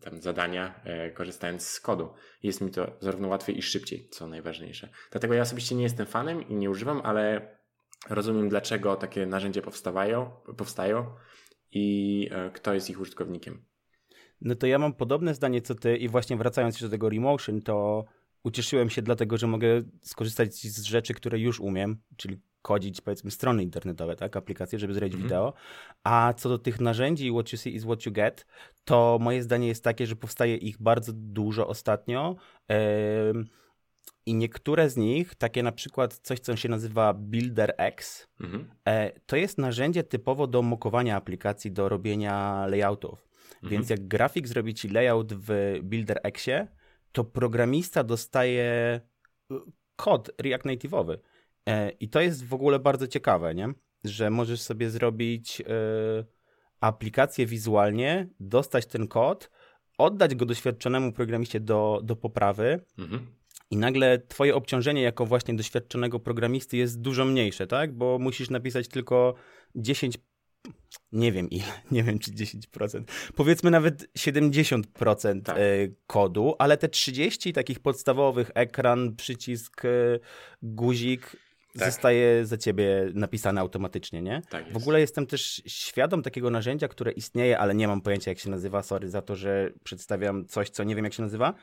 tam 0.00 0.22
zadania, 0.22 0.80
e, 0.84 1.10
korzystając 1.10 1.66
z 1.66 1.80
kodu. 1.80 2.14
Jest 2.42 2.60
mi 2.60 2.70
to 2.70 2.96
zarówno 3.00 3.28
łatwiej 3.28 3.58
i 3.58 3.62
szybciej, 3.62 4.08
co 4.08 4.26
najważniejsze. 4.26 4.88
Dlatego 5.10 5.34
ja 5.34 5.42
osobiście 5.42 5.74
nie 5.74 5.82
jestem 5.82 6.06
fanem 6.06 6.48
i 6.48 6.54
nie 6.54 6.70
używam, 6.70 7.00
ale 7.04 7.48
rozumiem, 8.10 8.48
dlaczego 8.48 8.96
takie 8.96 9.26
narzędzia 9.26 9.62
powstawają, 9.62 10.30
powstają 10.56 11.06
i 11.72 12.28
e, 12.32 12.50
kto 12.50 12.74
jest 12.74 12.90
ich 12.90 13.00
użytkownikiem. 13.00 13.64
No 14.40 14.54
to 14.54 14.66
ja 14.66 14.78
mam 14.78 14.92
podobne 14.92 15.34
zdanie 15.34 15.62
co 15.62 15.74
ty 15.74 15.96
i 15.96 16.08
właśnie 16.08 16.36
wracając 16.36 16.82
do 16.82 16.88
tego 16.88 17.08
Remotion, 17.08 17.60
to 17.60 18.04
ucieszyłem 18.42 18.90
się 18.90 19.02
dlatego, 19.02 19.36
że 19.36 19.46
mogę 19.46 19.82
skorzystać 20.02 20.54
z 20.54 20.82
rzeczy, 20.82 21.14
które 21.14 21.38
już 21.38 21.60
umiem, 21.60 21.96
czyli 22.16 22.40
kodzić 22.62 23.00
powiedzmy 23.00 23.30
strony 23.30 23.62
internetowe, 23.62 24.16
tak, 24.16 24.36
aplikacje, 24.36 24.78
żeby 24.78 24.94
zrobić 24.94 25.14
mm 25.14 25.22
-hmm. 25.26 25.28
wideo. 25.28 25.52
A 26.04 26.34
co 26.36 26.48
do 26.48 26.58
tych 26.58 26.80
narzędzi 26.80 27.30
what 27.30 27.52
you 27.52 27.58
see 27.58 27.74
is 27.74 27.84
what 27.84 28.06
you 28.06 28.12
get, 28.12 28.46
to 28.84 29.18
moje 29.20 29.42
zdanie 29.42 29.68
jest 29.68 29.84
takie, 29.84 30.06
że 30.06 30.16
powstaje 30.16 30.56
ich 30.56 30.82
bardzo 30.82 31.12
dużo 31.14 31.68
ostatnio. 31.68 32.36
Yy, 32.68 32.76
i 34.26 34.34
niektóre 34.34 34.90
z 34.90 34.96
nich, 34.96 35.34
takie 35.34 35.62
na 35.62 35.72
przykład 35.72 36.14
coś, 36.14 36.40
co 36.40 36.56
się 36.56 36.68
nazywa 36.68 37.14
Builder 37.14 37.74
X, 37.78 38.28
mhm. 38.40 38.70
E, 38.88 39.20
to 39.26 39.36
jest 39.36 39.58
narzędzie 39.58 40.02
typowo 40.02 40.46
do 40.46 40.62
mokowania 40.62 41.16
aplikacji, 41.16 41.72
do 41.72 41.88
robienia 41.88 42.66
layoutów. 42.66 43.28
Mhm. 43.54 43.70
Więc 43.70 43.90
jak 43.90 44.08
grafik 44.08 44.48
zrobi 44.48 44.74
ci 44.74 44.88
layout 44.88 45.32
w 45.32 45.78
Builder 45.82 46.20
Xie, 46.22 46.68
to 47.12 47.24
programista 47.24 48.04
dostaje 48.04 49.00
y, 49.52 49.54
kod 49.96 50.30
React 50.38 50.64
Native'owy. 50.64 51.18
E, 51.68 51.90
I 51.90 52.08
to 52.08 52.20
jest 52.20 52.46
w 52.46 52.54
ogóle 52.54 52.78
bardzo 52.78 53.06
ciekawe, 53.06 53.54
nie? 53.54 53.74
że 54.04 54.30
możesz 54.30 54.60
sobie 54.62 54.90
zrobić 54.90 55.60
y, 55.60 55.64
aplikację 56.80 57.46
wizualnie, 57.46 58.28
dostać 58.40 58.86
ten 58.86 59.08
kod, 59.08 59.50
oddać 59.98 60.34
go 60.34 60.46
doświadczonemu 60.46 61.12
programiście 61.12 61.60
do, 61.60 62.00
do 62.04 62.16
poprawy. 62.16 62.84
Mhm. 62.98 63.26
I 63.72 63.76
nagle 63.76 64.18
twoje 64.18 64.54
obciążenie 64.54 65.02
jako 65.02 65.26
właśnie 65.26 65.54
doświadczonego 65.54 66.20
programisty 66.20 66.76
jest 66.76 67.00
dużo 67.00 67.24
mniejsze, 67.24 67.66
tak? 67.66 67.92
Bo 67.92 68.18
musisz 68.18 68.50
napisać 68.50 68.88
tylko 68.88 69.34
10 69.74 70.18
nie 71.12 71.32
wiem 71.32 71.50
ile, 71.50 71.64
nie 71.90 72.02
wiem 72.02 72.18
czy 72.18 72.30
10%, 72.30 73.02
powiedzmy 73.36 73.70
nawet 73.70 74.12
70% 74.18 75.42
tak. 75.42 75.56
E, 75.56 75.60
kodu, 76.06 76.54
ale 76.58 76.76
te 76.76 76.88
30 76.88 77.52
takich 77.52 77.80
podstawowych, 77.80 78.50
ekran, 78.54 79.16
przycisk, 79.16 79.84
e, 79.84 79.88
guzik, 80.62 81.36
tak. 81.78 81.88
zostaje 81.88 82.46
za 82.46 82.56
ciebie 82.56 83.10
napisane 83.14 83.60
automatycznie, 83.60 84.22
nie? 84.22 84.42
Tak 84.50 84.72
w 84.72 84.76
ogóle 84.76 85.00
jestem 85.00 85.26
też 85.26 85.62
świadom 85.66 86.22
takiego 86.22 86.50
narzędzia, 86.50 86.88
które 86.88 87.12
istnieje, 87.12 87.58
ale 87.58 87.74
nie 87.74 87.88
mam 87.88 88.00
pojęcia 88.00 88.30
jak 88.30 88.38
się 88.38 88.50
nazywa, 88.50 88.82
sorry 88.82 89.08
za 89.08 89.22
to, 89.22 89.36
że 89.36 89.70
przedstawiam 89.84 90.46
coś, 90.46 90.70
co 90.70 90.84
nie 90.84 90.96
wiem 90.96 91.04
jak 91.04 91.14
się 91.14 91.22
nazywa, 91.22 91.54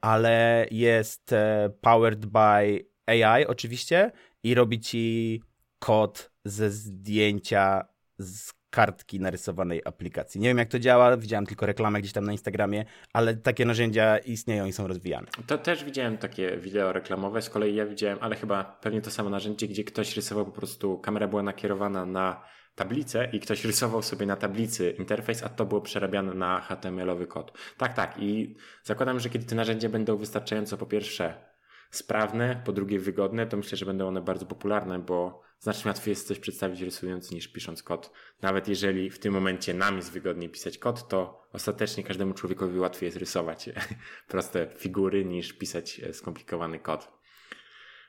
ale 0.00 0.66
jest 0.70 1.32
e, 1.32 1.70
powered 1.80 2.26
by 2.26 2.84
AI 3.06 3.46
oczywiście 3.46 4.12
i 4.42 4.54
robi 4.54 4.80
ci 4.80 5.42
kod 5.78 6.30
ze 6.44 6.70
zdjęcia 6.70 7.84
z 8.18 8.52
kartki 8.74 9.20
narysowanej 9.20 9.82
aplikacji. 9.84 10.40
Nie 10.40 10.48
wiem 10.48 10.58
jak 10.58 10.68
to 10.68 10.78
działa, 10.78 11.16
widziałem 11.16 11.46
tylko 11.46 11.66
reklamę 11.66 12.00
gdzieś 12.00 12.12
tam 12.12 12.24
na 12.24 12.32
Instagramie, 12.32 12.84
ale 13.12 13.34
takie 13.34 13.64
narzędzia 13.64 14.18
istnieją 14.18 14.66
i 14.66 14.72
są 14.72 14.86
rozwijane. 14.86 15.26
To 15.46 15.58
też 15.58 15.84
widziałem 15.84 16.18
takie 16.18 16.56
wideo 16.56 16.92
reklamowe, 16.92 17.42
z 17.42 17.50
kolei 17.50 17.74
ja 17.74 17.86
widziałem, 17.86 18.18
ale 18.20 18.36
chyba 18.36 18.64
pewnie 18.64 19.00
to 19.00 19.10
samo 19.10 19.30
narzędzie, 19.30 19.68
gdzie 19.68 19.84
ktoś 19.84 20.16
rysował 20.16 20.44
po 20.44 20.52
prostu, 20.52 20.98
kamera 20.98 21.28
była 21.28 21.42
nakierowana 21.42 22.06
na 22.06 22.44
tablicę 22.74 23.28
i 23.32 23.40
ktoś 23.40 23.64
rysował 23.64 24.02
sobie 24.02 24.26
na 24.26 24.36
tablicy 24.36 24.90
interfejs, 24.90 25.42
a 25.42 25.48
to 25.48 25.66
było 25.66 25.80
przerabiane 25.80 26.34
na 26.34 26.60
HTML-owy 26.60 27.26
kod. 27.26 27.58
Tak, 27.78 27.94
tak. 27.94 28.14
I 28.18 28.56
zakładam, 28.82 29.20
że 29.20 29.30
kiedy 29.30 29.44
te 29.44 29.54
narzędzia 29.54 29.88
będą 29.88 30.16
wystarczająco 30.16 30.76
po 30.76 30.86
pierwsze 30.86 31.53
sprawne, 31.96 32.62
po 32.64 32.72
drugie 32.72 32.98
wygodne, 32.98 33.46
to 33.46 33.56
myślę, 33.56 33.78
że 33.78 33.86
będą 33.86 34.08
one 34.08 34.22
bardzo 34.22 34.46
popularne, 34.46 34.98
bo 34.98 35.42
znacznie 35.58 35.88
łatwiej 35.88 36.12
jest 36.12 36.28
coś 36.28 36.38
przedstawić 36.38 36.80
rysując 36.80 37.30
niż 37.30 37.48
pisząc 37.48 37.82
kod. 37.82 38.12
Nawet 38.42 38.68
jeżeli 38.68 39.10
w 39.10 39.18
tym 39.18 39.34
momencie 39.34 39.74
nam 39.74 39.96
jest 39.96 40.12
wygodniej 40.12 40.50
pisać 40.50 40.78
kod, 40.78 41.08
to 41.08 41.42
ostatecznie 41.52 42.04
każdemu 42.04 42.34
człowiekowi 42.34 42.78
łatwiej 42.78 43.06
jest 43.06 43.18
rysować 43.18 43.70
proste 44.28 44.66
figury 44.76 45.24
niż 45.24 45.52
pisać 45.52 46.00
skomplikowany 46.12 46.78
kod. 46.78 47.12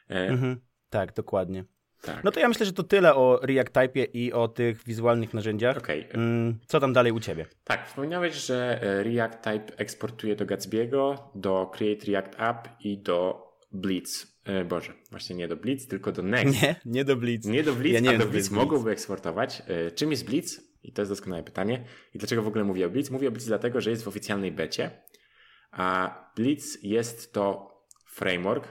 E, 0.10 0.28
mhm, 0.28 0.62
tak, 0.90 1.14
dokładnie. 1.14 1.66
Tak. 2.02 2.24
No 2.24 2.32
to 2.32 2.40
ja 2.40 2.48
myślę, 2.48 2.66
że 2.66 2.74
to 2.74 2.84
tyle 2.84 3.16
o 3.16 3.40
React 3.44 3.74
Type 3.74 4.04
i 4.04 4.34
o 4.34 4.48
tych 4.48 4.84
wizualnych 4.84 5.34
narzędziach. 5.34 5.78
Okay. 5.78 6.08
Mm, 6.14 6.60
co 6.68 6.80
tam 6.80 6.94
dalej 6.94 7.12
u 7.12 7.20
Ciebie? 7.20 7.46
Tak, 7.64 7.88
wspomniałeś, 7.88 8.36
że 8.36 8.82
e, 8.82 9.04
React 9.04 9.42
Type 9.42 9.78
eksportuje 9.78 10.36
do 10.36 10.46
Gatsby'ego, 10.46 11.18
do 11.36 11.72
Create 11.74 12.06
React 12.06 12.36
App 12.38 12.68
i 12.80 12.98
do 12.98 13.45
Blitz. 13.76 14.38
E, 14.44 14.66
Boże, 14.66 14.94
właśnie 15.12 15.36
nie 15.36 15.48
do 15.48 15.58
Blitz, 15.58 15.88
tylko 15.88 16.12
do 16.12 16.22
Next. 16.22 16.62
Nie, 16.62 16.76
nie 16.86 17.06
do 17.06 17.16
Blitz. 17.16 17.46
Nie 17.46 17.64
do 17.64 17.74
Blitz, 17.74 17.94
ja 17.94 18.00
nie 18.00 18.10
a 18.10 18.18
do 18.18 18.26
Blitz 18.26 18.52
mogłoby 18.52 18.92
eksportować. 18.92 19.64
E, 19.68 19.92
czym 19.92 20.12
jest 20.12 20.26
Blitz? 20.26 20.62
I 20.84 20.92
to 20.92 21.02
jest 21.02 21.12
doskonałe 21.12 21.44
pytanie. 21.44 21.86
I 22.14 22.18
dlaczego 22.18 22.42
w 22.42 22.48
ogóle 22.48 22.64
mówię 22.64 22.86
o 22.86 22.90
Blitz? 22.90 23.10
Mówię 23.10 23.28
o 23.28 23.32
Blitz 23.32 23.48
dlatego, 23.48 23.82
że 23.82 23.90
jest 23.90 24.04
w 24.04 24.08
oficjalnej 24.08 24.52
becie, 24.52 24.92
a 25.72 26.18
Blitz 26.36 26.84
jest 26.84 27.34
to 27.34 27.76
framework, 28.06 28.68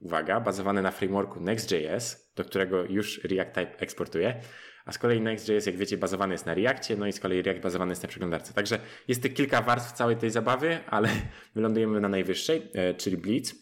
uwaga, 0.00 0.40
bazowany 0.40 0.82
na 0.82 0.90
frameworku 0.90 1.40
Next.js, 1.40 2.32
do 2.36 2.44
którego 2.44 2.84
już 2.84 3.24
React 3.24 3.54
Type 3.54 3.78
eksportuje. 3.78 4.40
A 4.84 4.92
z 4.92 4.98
kolei 4.98 5.20
Next.js, 5.20 5.66
jak 5.66 5.76
wiecie, 5.76 5.96
bazowany 5.96 6.34
jest 6.34 6.46
na 6.46 6.54
Reactie, 6.54 6.96
no 6.96 7.06
i 7.06 7.12
z 7.12 7.20
kolei 7.20 7.42
React 7.42 7.62
bazowany 7.62 7.92
jest 7.92 8.02
na 8.02 8.08
przeglądarce. 8.08 8.52
Także 8.54 8.78
jest 9.08 9.22
tych 9.22 9.34
kilka 9.34 9.62
warstw 9.62 9.92
całej 9.92 10.16
tej 10.16 10.30
zabawy, 10.30 10.78
ale 10.86 11.08
wylądujemy 11.54 12.00
na 12.00 12.08
najwyższej, 12.08 12.70
e, 12.74 12.94
czyli 12.94 13.16
Blitz. 13.16 13.54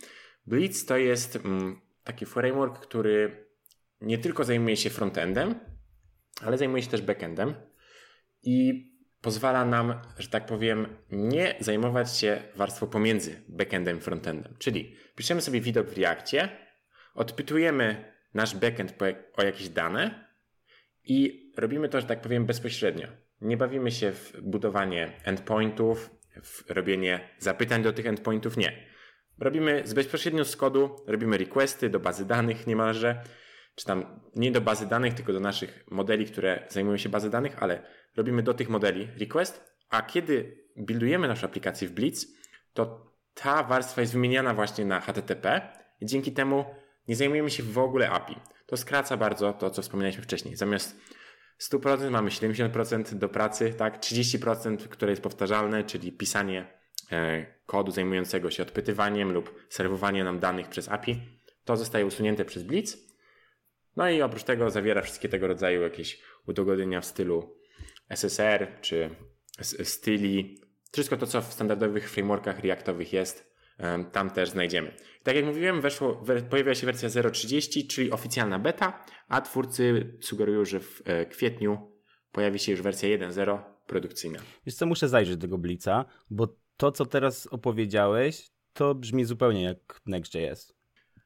Blitz 0.46 0.84
to 0.84 0.96
jest 0.96 1.36
mm, 1.36 1.80
taki 2.04 2.26
framework, 2.26 2.78
który 2.78 3.46
nie 4.00 4.18
tylko 4.18 4.44
zajmuje 4.44 4.76
się 4.76 4.90
frontendem, 4.90 5.54
ale 6.40 6.58
zajmuje 6.58 6.82
się 6.82 6.90
też 6.90 7.02
backendem 7.02 7.54
i 8.42 8.86
pozwala 9.20 9.64
nam, 9.64 9.94
że 10.18 10.28
tak 10.28 10.46
powiem, 10.46 10.86
nie 11.10 11.54
zajmować 11.60 12.16
się 12.16 12.42
warstwą 12.56 12.86
pomiędzy 12.86 13.42
backendem 13.48 13.98
i 13.98 14.00
frontendem. 14.00 14.54
Czyli 14.58 14.96
piszemy 15.16 15.40
sobie 15.40 15.60
widok 15.60 15.86
w 15.86 15.98
Reakcie, 15.98 16.48
odpytujemy 17.14 18.12
nasz 18.34 18.56
backend 18.56 18.94
o 19.36 19.42
jakieś 19.42 19.68
dane 19.68 20.28
i 21.04 21.44
robimy 21.56 21.88
to, 21.88 22.00
że 22.00 22.06
tak 22.06 22.20
powiem, 22.20 22.46
bezpośrednio. 22.46 23.08
Nie 23.40 23.56
bawimy 23.56 23.90
się 23.90 24.12
w 24.12 24.40
budowanie 24.42 25.12
endpointów, 25.24 26.10
w 26.42 26.70
robienie 26.70 27.28
zapytań 27.38 27.82
do 27.82 27.92
tych 27.92 28.06
endpointów, 28.06 28.56
nie. 28.56 28.93
Robimy 29.38 29.82
z 29.84 29.94
bezpośrednio 29.94 30.44
z 30.44 30.56
kodu, 30.56 30.96
robimy 31.06 31.38
requesty 31.38 31.90
do 31.90 32.00
bazy 32.00 32.24
danych 32.24 32.66
niemalże, 32.66 33.22
czy 33.74 33.84
tam 33.84 34.20
nie 34.36 34.52
do 34.52 34.60
bazy 34.60 34.86
danych, 34.86 35.14
tylko 35.14 35.32
do 35.32 35.40
naszych 35.40 35.84
modeli, 35.90 36.26
które 36.26 36.66
zajmują 36.68 36.96
się 36.96 37.08
bazy 37.08 37.30
danych, 37.30 37.62
ale 37.62 37.82
robimy 38.16 38.42
do 38.42 38.54
tych 38.54 38.68
modeli 38.68 39.08
request, 39.20 39.74
a 39.90 40.02
kiedy 40.02 40.64
buildujemy 40.76 41.28
naszą 41.28 41.46
aplikację 41.46 41.88
w 41.88 41.92
Blitz, 41.92 42.26
to 42.72 43.12
ta 43.34 43.62
warstwa 43.62 44.00
jest 44.00 44.12
wymieniana 44.12 44.54
właśnie 44.54 44.84
na 44.84 45.00
HTTP 45.00 45.60
i 46.00 46.06
dzięki 46.06 46.32
temu 46.32 46.64
nie 47.08 47.16
zajmujemy 47.16 47.50
się 47.50 47.62
w 47.62 47.78
ogóle 47.78 48.10
API. 48.10 48.36
To 48.66 48.76
skraca 48.76 49.16
bardzo 49.16 49.52
to, 49.52 49.70
co 49.70 49.82
wspomnieliśmy 49.82 50.22
wcześniej. 50.22 50.56
Zamiast 50.56 50.96
100% 51.60 52.10
mamy 52.10 52.30
70% 52.30 53.14
do 53.14 53.28
pracy, 53.28 53.74
tak? 53.78 53.98
30%, 54.00 54.76
które 54.76 55.12
jest 55.12 55.22
powtarzalne, 55.22 55.84
czyli 55.84 56.12
pisanie 56.12 56.83
kodu 57.66 57.90
zajmującego 57.90 58.50
się 58.50 58.62
odpytywaniem 58.62 59.32
lub 59.32 59.66
serwowaniem 59.68 60.24
nam 60.24 60.38
danych 60.38 60.68
przez 60.68 60.88
API. 60.88 61.20
To 61.64 61.76
zostaje 61.76 62.06
usunięte 62.06 62.44
przez 62.44 62.62
Blitz. 62.62 62.96
No 63.96 64.10
i 64.10 64.22
oprócz 64.22 64.42
tego 64.44 64.70
zawiera 64.70 65.02
wszystkie 65.02 65.28
tego 65.28 65.46
rodzaju 65.46 65.82
jakieś 65.82 66.22
udogodnienia 66.46 67.00
w 67.00 67.04
stylu 67.04 67.56
SSR 68.08 68.80
czy 68.80 69.10
styli. 69.62 70.60
Wszystko 70.92 71.16
to, 71.16 71.26
co 71.26 71.42
w 71.42 71.52
standardowych 71.52 72.10
frameworkach 72.10 72.60
Reactowych 72.60 73.12
jest, 73.12 73.54
tam 74.12 74.30
też 74.30 74.50
znajdziemy. 74.50 74.94
Tak 75.22 75.36
jak 75.36 75.44
mówiłem, 75.44 75.80
weszło, 75.80 76.24
pojawiła 76.50 76.74
się 76.74 76.86
wersja 76.86 77.08
0.30, 77.08 77.86
czyli 77.86 78.10
oficjalna 78.10 78.58
beta, 78.58 79.04
a 79.28 79.40
twórcy 79.40 80.16
sugerują, 80.20 80.64
że 80.64 80.80
w 80.80 81.02
e, 81.04 81.26
kwietniu 81.26 81.92
pojawi 82.32 82.58
się 82.58 82.72
już 82.72 82.82
wersja 82.82 83.08
1.0 83.18 83.58
produkcyjna. 83.86 84.38
Wiesz 84.66 84.74
co, 84.74 84.86
muszę 84.86 85.08
zajrzeć 85.08 85.36
do 85.36 85.40
tego 85.40 85.58
Blica, 85.58 86.04
bo 86.30 86.56
to, 86.76 86.92
co 86.92 87.06
teraz 87.06 87.46
opowiedziałeś, 87.46 88.50
to 88.72 88.94
brzmi 88.94 89.24
zupełnie 89.24 89.62
jak 89.62 90.00
Next.js. 90.06 90.74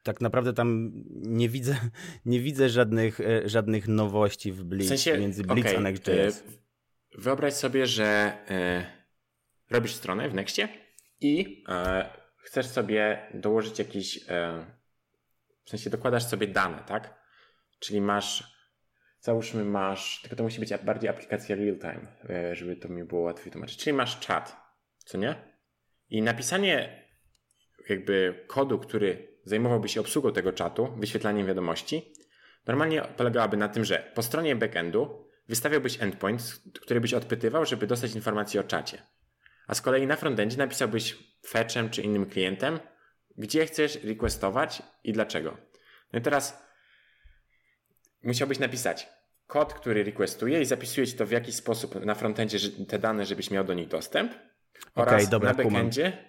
Tak 0.02 0.20
naprawdę 0.20 0.52
tam 0.52 0.92
nie 1.10 1.48
widzę, 1.48 1.76
nie 2.24 2.40
widzę 2.40 2.68
żadnych, 2.68 3.20
e, 3.20 3.48
żadnych 3.48 3.88
nowości 3.88 4.52
w 4.52 4.64
Blitz, 4.64 4.86
w 4.86 4.88
sensie, 4.88 5.18
między 5.18 5.44
Blitz 5.44 5.66
okay, 5.66 5.78
a 5.78 5.80
Next.js. 5.80 6.44
Wyobraź 7.18 7.54
sobie, 7.54 7.86
że 7.86 8.06
e, 8.50 8.86
robisz 9.70 9.94
stronę 9.94 10.28
w 10.28 10.34
Nextie 10.34 10.68
i 11.20 11.64
e, 11.68 12.10
chcesz 12.36 12.66
sobie 12.66 13.28
dołożyć 13.34 13.78
jakiś, 13.78 14.24
e, 14.28 14.66
w 15.64 15.70
sensie 15.70 15.90
dokładasz 15.90 16.24
sobie 16.24 16.46
dane, 16.46 16.84
tak? 16.86 17.14
Czyli 17.78 18.00
masz, 18.00 18.56
załóżmy 19.20 19.64
masz, 19.64 20.20
tylko 20.22 20.36
to 20.36 20.42
musi 20.42 20.60
być 20.60 20.70
bardziej 20.84 21.10
aplikacja 21.10 21.56
real 21.56 21.78
time, 21.78 22.06
e, 22.30 22.56
żeby 22.56 22.76
to 22.76 22.88
mi 22.88 23.04
było 23.04 23.20
łatwiej 23.20 23.52
tłumaczyć. 23.52 23.78
Czyli 23.78 23.96
masz 23.96 24.20
czat, 24.20 24.67
co 25.08 25.18
nie? 25.18 25.34
I 26.10 26.22
napisanie 26.22 27.04
jakby 27.88 28.44
kodu, 28.46 28.78
który 28.78 29.38
zajmowałby 29.44 29.88
się 29.88 30.00
obsługą 30.00 30.32
tego 30.32 30.52
czatu, 30.52 30.88
wyświetlaniem 30.96 31.46
wiadomości, 31.46 32.12
normalnie 32.66 33.02
polegałaby 33.02 33.56
na 33.56 33.68
tym, 33.68 33.84
że 33.84 34.12
po 34.14 34.22
stronie 34.22 34.56
backendu 34.56 35.28
wystawiałbyś 35.48 36.02
endpoint, 36.02 36.62
który 36.80 37.00
byś 37.00 37.14
odpytywał, 37.14 37.66
żeby 37.66 37.86
dostać 37.86 38.14
informacje 38.14 38.60
o 38.60 38.64
czacie. 38.64 39.02
A 39.66 39.74
z 39.74 39.80
kolei 39.80 40.06
na 40.06 40.16
frontendzie 40.16 40.56
napisałbyś 40.56 41.16
fetchem 41.46 41.90
czy 41.90 42.02
innym 42.02 42.26
klientem, 42.26 42.80
gdzie 43.36 43.66
chcesz 43.66 44.04
requestować 44.04 44.82
i 45.04 45.12
dlaczego. 45.12 45.56
No 46.12 46.18
i 46.18 46.22
teraz 46.22 46.62
musiałbyś 48.22 48.58
napisać 48.58 49.08
kod, 49.46 49.74
który 49.74 50.04
requestuje 50.04 50.60
i 50.60 50.64
zapisuje 50.64 51.06
ci 51.06 51.12
to 51.12 51.26
w 51.26 51.30
jakiś 51.30 51.54
sposób 51.54 52.04
na 52.04 52.14
frontendzie 52.14 52.58
te 52.88 52.98
dane, 52.98 53.26
żebyś 53.26 53.50
miał 53.50 53.64
do 53.64 53.74
nich 53.74 53.88
dostęp. 53.88 54.47
Oraz 54.94 55.14
okay, 55.14 55.26
dobra, 55.26 55.52
na 55.52 55.56
backendzie... 55.56 56.12
Kumam. 56.12 56.28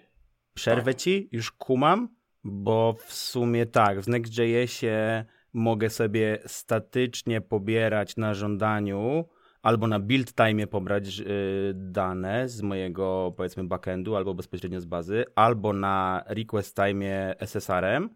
Przerwę 0.54 0.94
ci, 0.94 1.28
już 1.32 1.50
kumam, 1.50 2.08
bo 2.44 2.96
w 3.06 3.12
sumie 3.12 3.66
tak, 3.66 4.00
w 4.00 4.08
Next.jsie 4.08 5.24
mogę 5.52 5.90
sobie 5.90 6.38
statycznie 6.46 7.40
pobierać 7.40 8.16
na 8.16 8.34
żądaniu 8.34 9.28
albo 9.62 9.86
na 9.86 10.00
build 10.00 10.34
time 10.34 10.66
pobrać 10.66 11.18
yy, 11.18 11.26
dane 11.74 12.48
z 12.48 12.62
mojego 12.62 13.34
powiedzmy 13.36 13.64
backendu 13.64 14.16
albo 14.16 14.34
bezpośrednio 14.34 14.80
z 14.80 14.84
bazy, 14.84 15.24
albo 15.34 15.72
na 15.72 16.24
request 16.26 16.76
time 16.76 17.34
SSR-em, 17.38 18.14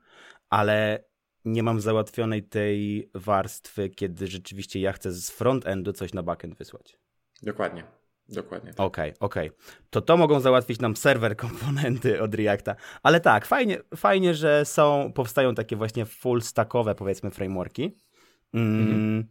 ale 0.51 1.05
nie 1.45 1.63
mam 1.63 1.81
załatwionej 1.81 2.43
tej 2.43 3.11
warstwy, 3.15 3.91
kiedy 3.91 4.27
rzeczywiście 4.27 4.81
ja 4.81 4.93
chcę 4.93 5.13
z 5.13 5.31
frontendu 5.31 5.93
coś 5.93 6.15
na 6.15 6.23
backend 6.23 6.59
wysłać. 6.59 6.99
Dokładnie. 7.43 7.85
Dokładnie. 8.29 8.71
Okej, 8.77 9.13
tak. 9.13 9.23
okej. 9.23 9.49
Okay, 9.49 9.57
okay. 9.57 9.85
To 9.91 10.01
to 10.01 10.17
mogą 10.17 10.41
załatwić 10.41 10.81
nam 10.81 10.97
serwer 10.97 11.37
komponenty 11.47 12.23
od 12.23 12.35
Reacta. 12.35 12.77
Ale 13.03 13.21
tak, 13.21 13.47
fajnie, 13.47 13.79
fajnie 13.97 14.35
że 14.35 14.65
są, 14.65 15.13
powstają 15.15 15.55
takie 15.55 15.77
właśnie 15.77 16.05
full 16.05 16.43
stackowe 16.43 16.95
powiedzmy 16.95 17.31
frameworki. 17.31 17.97
Mm, 18.55 18.81
mhm. 18.81 19.29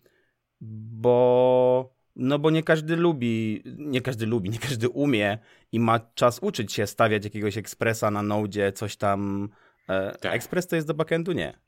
Bo 0.62 1.94
no 2.16 2.40
bo 2.40 2.50
nie 2.50 2.64
każdy 2.64 2.96
lubi, 2.96 3.64
nie 3.78 4.02
każdy 4.02 4.26
lubi, 4.26 4.50
nie 4.50 4.60
każdy 4.60 4.90
umie 4.90 5.38
i 5.72 5.80
ma 5.80 6.00
czas 6.00 6.40
uczyć 6.42 6.74
się 6.74 6.88
stawiać 6.88 7.24
jakiegoś 7.24 7.58
ekspresa 7.58 8.12
na 8.12 8.22
Node, 8.22 8.72
coś 8.72 8.98
tam. 8.98 9.50
E, 9.90 10.12
tak. 10.12 10.36
Ekspres 10.36 10.68
to 10.68 10.76
jest 10.76 10.88
do 10.88 10.94
backendu? 10.94 11.32
Nie. 11.32 11.60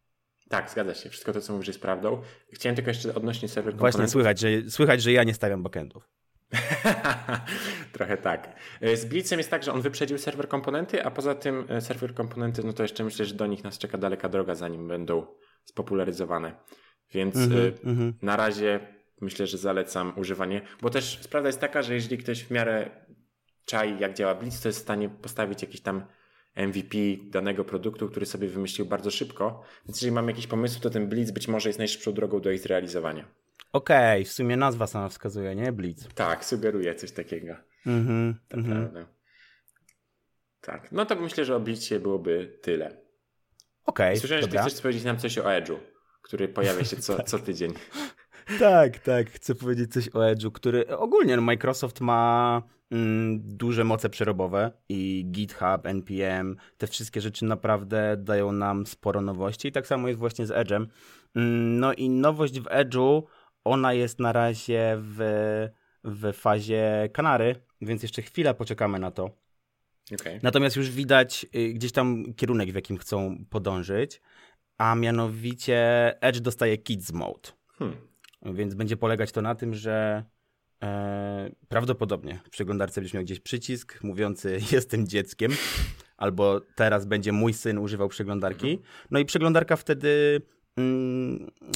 Tak, 0.50 0.70
zgadza 0.70 0.94
się. 0.94 1.10
Wszystko 1.10 1.34
to, 1.34 1.42
co 1.42 1.54
mówisz, 1.54 1.68
jest 1.68 1.82
prawdą. 1.82 2.22
Chciałem 2.54 2.76
tylko 2.76 2.92
jeszcze 2.92 3.16
odnośnie 3.16 3.48
serwer 3.48 3.74
komponentów. 3.74 4.00
Właśnie 4.00 4.12
słychać, 4.12 4.40
że, 4.40 4.70
słychać, 4.70 5.02
że 5.02 5.12
ja 5.12 5.24
nie 5.24 5.34
stawiam 5.34 5.64
backendów. 5.64 6.10
Trochę 7.94 8.18
tak. 8.18 8.56
E, 8.82 8.98
z 8.98 9.06
Blitzem 9.06 9.40
jest 9.40 9.50
tak, 9.50 9.64
że 9.64 9.74
on 9.74 9.82
wyprzedził 9.82 10.18
serwer 10.18 10.48
komponenty, 10.48 11.06
a 11.06 11.12
poza 11.12 11.36
tym 11.36 11.66
e, 11.70 11.82
serwer 11.82 12.14
komponenty, 12.14 12.64
no 12.64 12.74
to 12.74 12.84
jeszcze 12.84 13.04
myślę, 13.04 13.26
że 13.26 13.36
do 13.36 13.48
nich 13.48 13.64
nas 13.64 13.78
czeka 13.78 13.98
daleka 13.98 14.30
droga, 14.30 14.56
zanim 14.56 14.88
będą 14.88 15.26
spopularyzowane. 15.64 16.56
Więc 17.14 17.36
mm 17.36 17.50
-hmm, 17.50 17.72
mm 17.84 17.98
-hmm. 17.98 18.14
na 18.22 18.36
razie 18.36 18.80
myślę, 19.22 19.48
że 19.48 19.58
zalecam 19.58 20.14
używanie, 20.16 20.62
bo 20.82 20.90
też 20.90 21.20
sprawa 21.22 21.48
jest 21.48 21.60
taka, 21.60 21.82
że 21.82 21.94
jeżeli 21.94 22.18
ktoś 22.18 22.44
w 22.44 22.52
miarę 22.52 22.90
czai, 23.66 24.00
jak 24.00 24.14
działa 24.14 24.36
Blitz, 24.36 24.62
to 24.62 24.70
jest 24.70 24.80
w 24.80 24.82
stanie 24.82 25.10
postawić 25.10 25.62
jakiś 25.62 25.82
tam 25.82 26.06
MVP 26.56 26.98
danego 27.30 27.66
produktu, 27.66 28.10
który 28.10 28.26
sobie 28.26 28.48
wymyślił 28.48 28.88
bardzo 28.88 29.12
szybko. 29.12 29.62
Więc 29.86 29.98
jeżeli 29.98 30.12
mam 30.12 30.28
jakiś 30.28 30.48
pomysł, 30.48 30.80
to 30.80 30.90
ten 30.90 31.10
Blitz 31.10 31.32
być 31.32 31.48
może 31.48 31.70
jest 31.70 31.80
najszybszą 31.80 32.14
drogą 32.14 32.42
do 32.42 32.52
ich 32.52 32.60
zrealizowania. 32.60 33.26
Okej, 33.76 34.22
okay, 34.22 34.26
w 34.26 34.32
sumie 34.32 34.58
nazwa 34.58 34.88
sama 34.88 35.10
wskazuje, 35.10 35.56
nie? 35.56 35.72
Blitz. 35.72 36.08
Tak, 36.14 36.46
sugeruje 36.46 36.96
coś 36.96 37.12
takiego. 37.12 37.56
Mhm. 37.86 38.36
Mm 38.54 38.66
prawda. 38.66 39.06
Tak. 40.62 40.92
No 40.92 41.06
to 41.06 41.16
myślę, 41.16 41.46
że 41.46 41.56
o 41.56 41.60
Blitzie 41.60 42.00
byłoby 42.00 42.60
tyle. 42.62 42.86
Okej. 42.86 43.02
Okay, 43.86 44.18
Słyszałem, 44.18 44.44
że 44.44 44.48
ty 44.48 44.58
chcesz 44.58 44.82
powiedzieć 44.82 45.04
nam 45.04 45.18
coś 45.18 45.38
o 45.38 45.44
Edge'u, 45.44 45.78
który 46.22 46.48
pojawia 46.48 46.84
się 46.84 46.98
co, 46.98 47.24
co 47.30 47.40
tydzień. 47.40 47.74
tak, 48.60 49.00
tak. 49.00 49.30
Chcę 49.30 49.56
powiedzieć 49.56 49.94
coś 49.94 50.10
o 50.10 50.20
Edge'u, 50.20 50.52
który 50.52 50.98
ogólnie 50.98 51.36
no, 51.36 51.42
Microsoft 51.42 52.02
ma 52.02 52.62
mm, 52.92 53.40
duże 53.58 53.84
moce 53.84 54.10
przerobowe 54.10 54.72
i 54.90 55.26
GitHub, 55.32 55.86
NPM, 55.86 56.56
te 56.78 56.88
wszystkie 56.88 57.22
rzeczy 57.22 57.46
naprawdę 57.46 58.18
dają 58.18 58.52
nam 58.52 58.86
sporo 58.86 59.22
nowości 59.22 59.68
i 59.68 59.72
tak 59.72 59.88
samo 59.88 60.08
jest 60.08 60.20
właśnie 60.20 60.46
z 60.46 60.52
Edge'em. 60.52 60.86
Mm, 61.36 61.80
no 61.80 61.94
i 61.94 62.10
nowość 62.10 62.60
w 62.60 62.66
Edge'u, 62.66 63.24
ona 63.66 63.94
jest 63.94 64.20
na 64.20 64.34
razie 64.34 64.98
w, 65.00 65.20
w 66.04 66.34
fazie 66.34 67.10
kanary, 67.14 67.56
więc 67.82 68.04
jeszcze 68.04 68.22
chwilę 68.22 68.54
poczekamy 68.54 69.00
na 69.00 69.12
to. 69.12 69.30
Okay. 70.14 70.40
Natomiast 70.44 70.76
już 70.76 70.92
widać 70.92 71.46
y, 71.56 71.74
gdzieś 71.74 71.92
tam 71.92 72.34
kierunek, 72.34 72.72
w 72.72 72.76
jakim 72.76 72.98
chcą 72.98 73.46
podążyć, 73.50 74.22
a 74.78 74.96
mianowicie 74.96 75.78
Edge 76.22 76.40
dostaje 76.40 76.78
Kids 76.78 77.12
Mode. 77.12 77.50
Hmm. 77.80 77.98
Więc 78.42 78.76
będzie 78.76 78.98
polegać 78.98 79.32
to 79.32 79.42
na 79.42 79.56
tym, 79.56 79.74
że 79.74 80.24
e, 80.84 81.52
prawdopodobnie 81.68 82.40
w 82.44 82.50
przeglądarce 82.50 83.02
będziesz 83.02 83.14
miał 83.14 83.24
gdzieś 83.24 83.40
przycisk 83.40 84.04
mówiący 84.04 84.60
jestem 84.72 85.08
dzieckiem, 85.08 85.52
albo 86.18 86.62
teraz 86.76 87.06
będzie 87.06 87.32
mój 87.32 87.54
syn 87.54 87.78
używał 87.78 88.10
przeglądarki. 88.10 88.72
Mhm. 88.72 88.90
No 89.12 89.20
i 89.20 89.26
przeglądarka 89.26 89.76
wtedy 89.76 90.42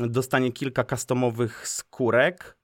dostanie 0.07 0.51
kilka 0.51 0.83
customowych 0.83 1.67
skórek 1.67 2.57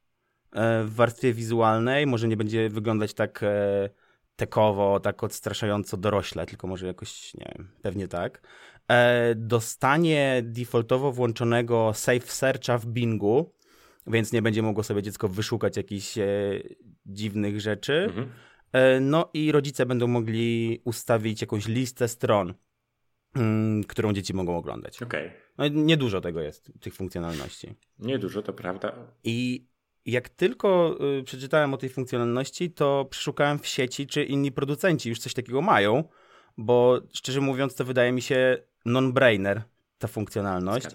e, 0.51 0.83
w 0.83 0.95
warstwie 0.95 1.33
wizualnej. 1.33 2.07
Może 2.07 2.27
nie 2.27 2.37
będzie 2.37 2.69
wyglądać 2.69 3.13
tak 3.13 3.43
e, 3.43 3.89
tekowo, 4.35 4.99
tak 4.99 5.23
odstraszająco 5.23 5.97
dorośle, 5.97 6.45
tylko 6.45 6.67
może 6.67 6.87
jakoś, 6.87 7.33
nie 7.33 7.53
wiem, 7.55 7.67
pewnie 7.81 8.07
tak. 8.07 8.41
E, 8.87 9.35
dostanie 9.35 10.41
defaultowo 10.43 11.11
włączonego 11.11 11.91
Safe 11.93 12.27
Searcha 12.27 12.77
w 12.77 12.85
Bingu, 12.85 13.53
więc 14.07 14.31
nie 14.31 14.41
będzie 14.41 14.61
mogło 14.61 14.83
sobie 14.83 15.01
dziecko 15.01 15.27
wyszukać 15.27 15.77
jakichś 15.77 16.15
dziwnych 17.05 17.61
rzeczy. 17.61 17.93
Mhm. 17.93 18.29
No 19.01 19.29
i 19.33 19.51
rodzice 19.51 19.85
będą 19.85 20.07
mogli 20.07 20.81
ustawić 20.83 21.41
jakąś 21.41 21.67
listę 21.67 22.07
stron, 22.07 22.47
mm, 22.47 22.55
którą 23.87 24.13
dzieci 24.13 24.33
mogą 24.33 24.57
oglądać. 24.57 25.01
Okay. 25.01 25.31
No, 25.57 25.67
niedużo 25.67 26.21
tego 26.21 26.41
jest, 26.41 26.71
tych 26.79 26.93
funkcjonalności. 26.93 27.75
Niedużo, 27.99 28.41
to 28.41 28.53
prawda. 28.53 28.93
I 29.23 29.67
jak 30.05 30.29
tylko 30.29 30.97
y, 31.19 31.23
przeczytałem 31.23 31.73
o 31.73 31.77
tej 31.77 31.89
funkcjonalności, 31.89 32.71
to 32.71 33.07
przeszukałem 33.09 33.59
w 33.59 33.67
sieci, 33.67 34.07
czy 34.07 34.23
inni 34.23 34.51
producenci 34.51 35.09
już 35.09 35.19
coś 35.19 35.33
takiego 35.33 35.61
mają, 35.61 36.03
bo 36.57 37.01
szczerze 37.13 37.41
mówiąc, 37.41 37.75
to 37.75 37.85
wydaje 37.85 38.11
mi 38.11 38.21
się 38.21 38.57
non-brainer 38.85 39.61
ta 39.97 40.07
funkcjonalność. 40.07 40.87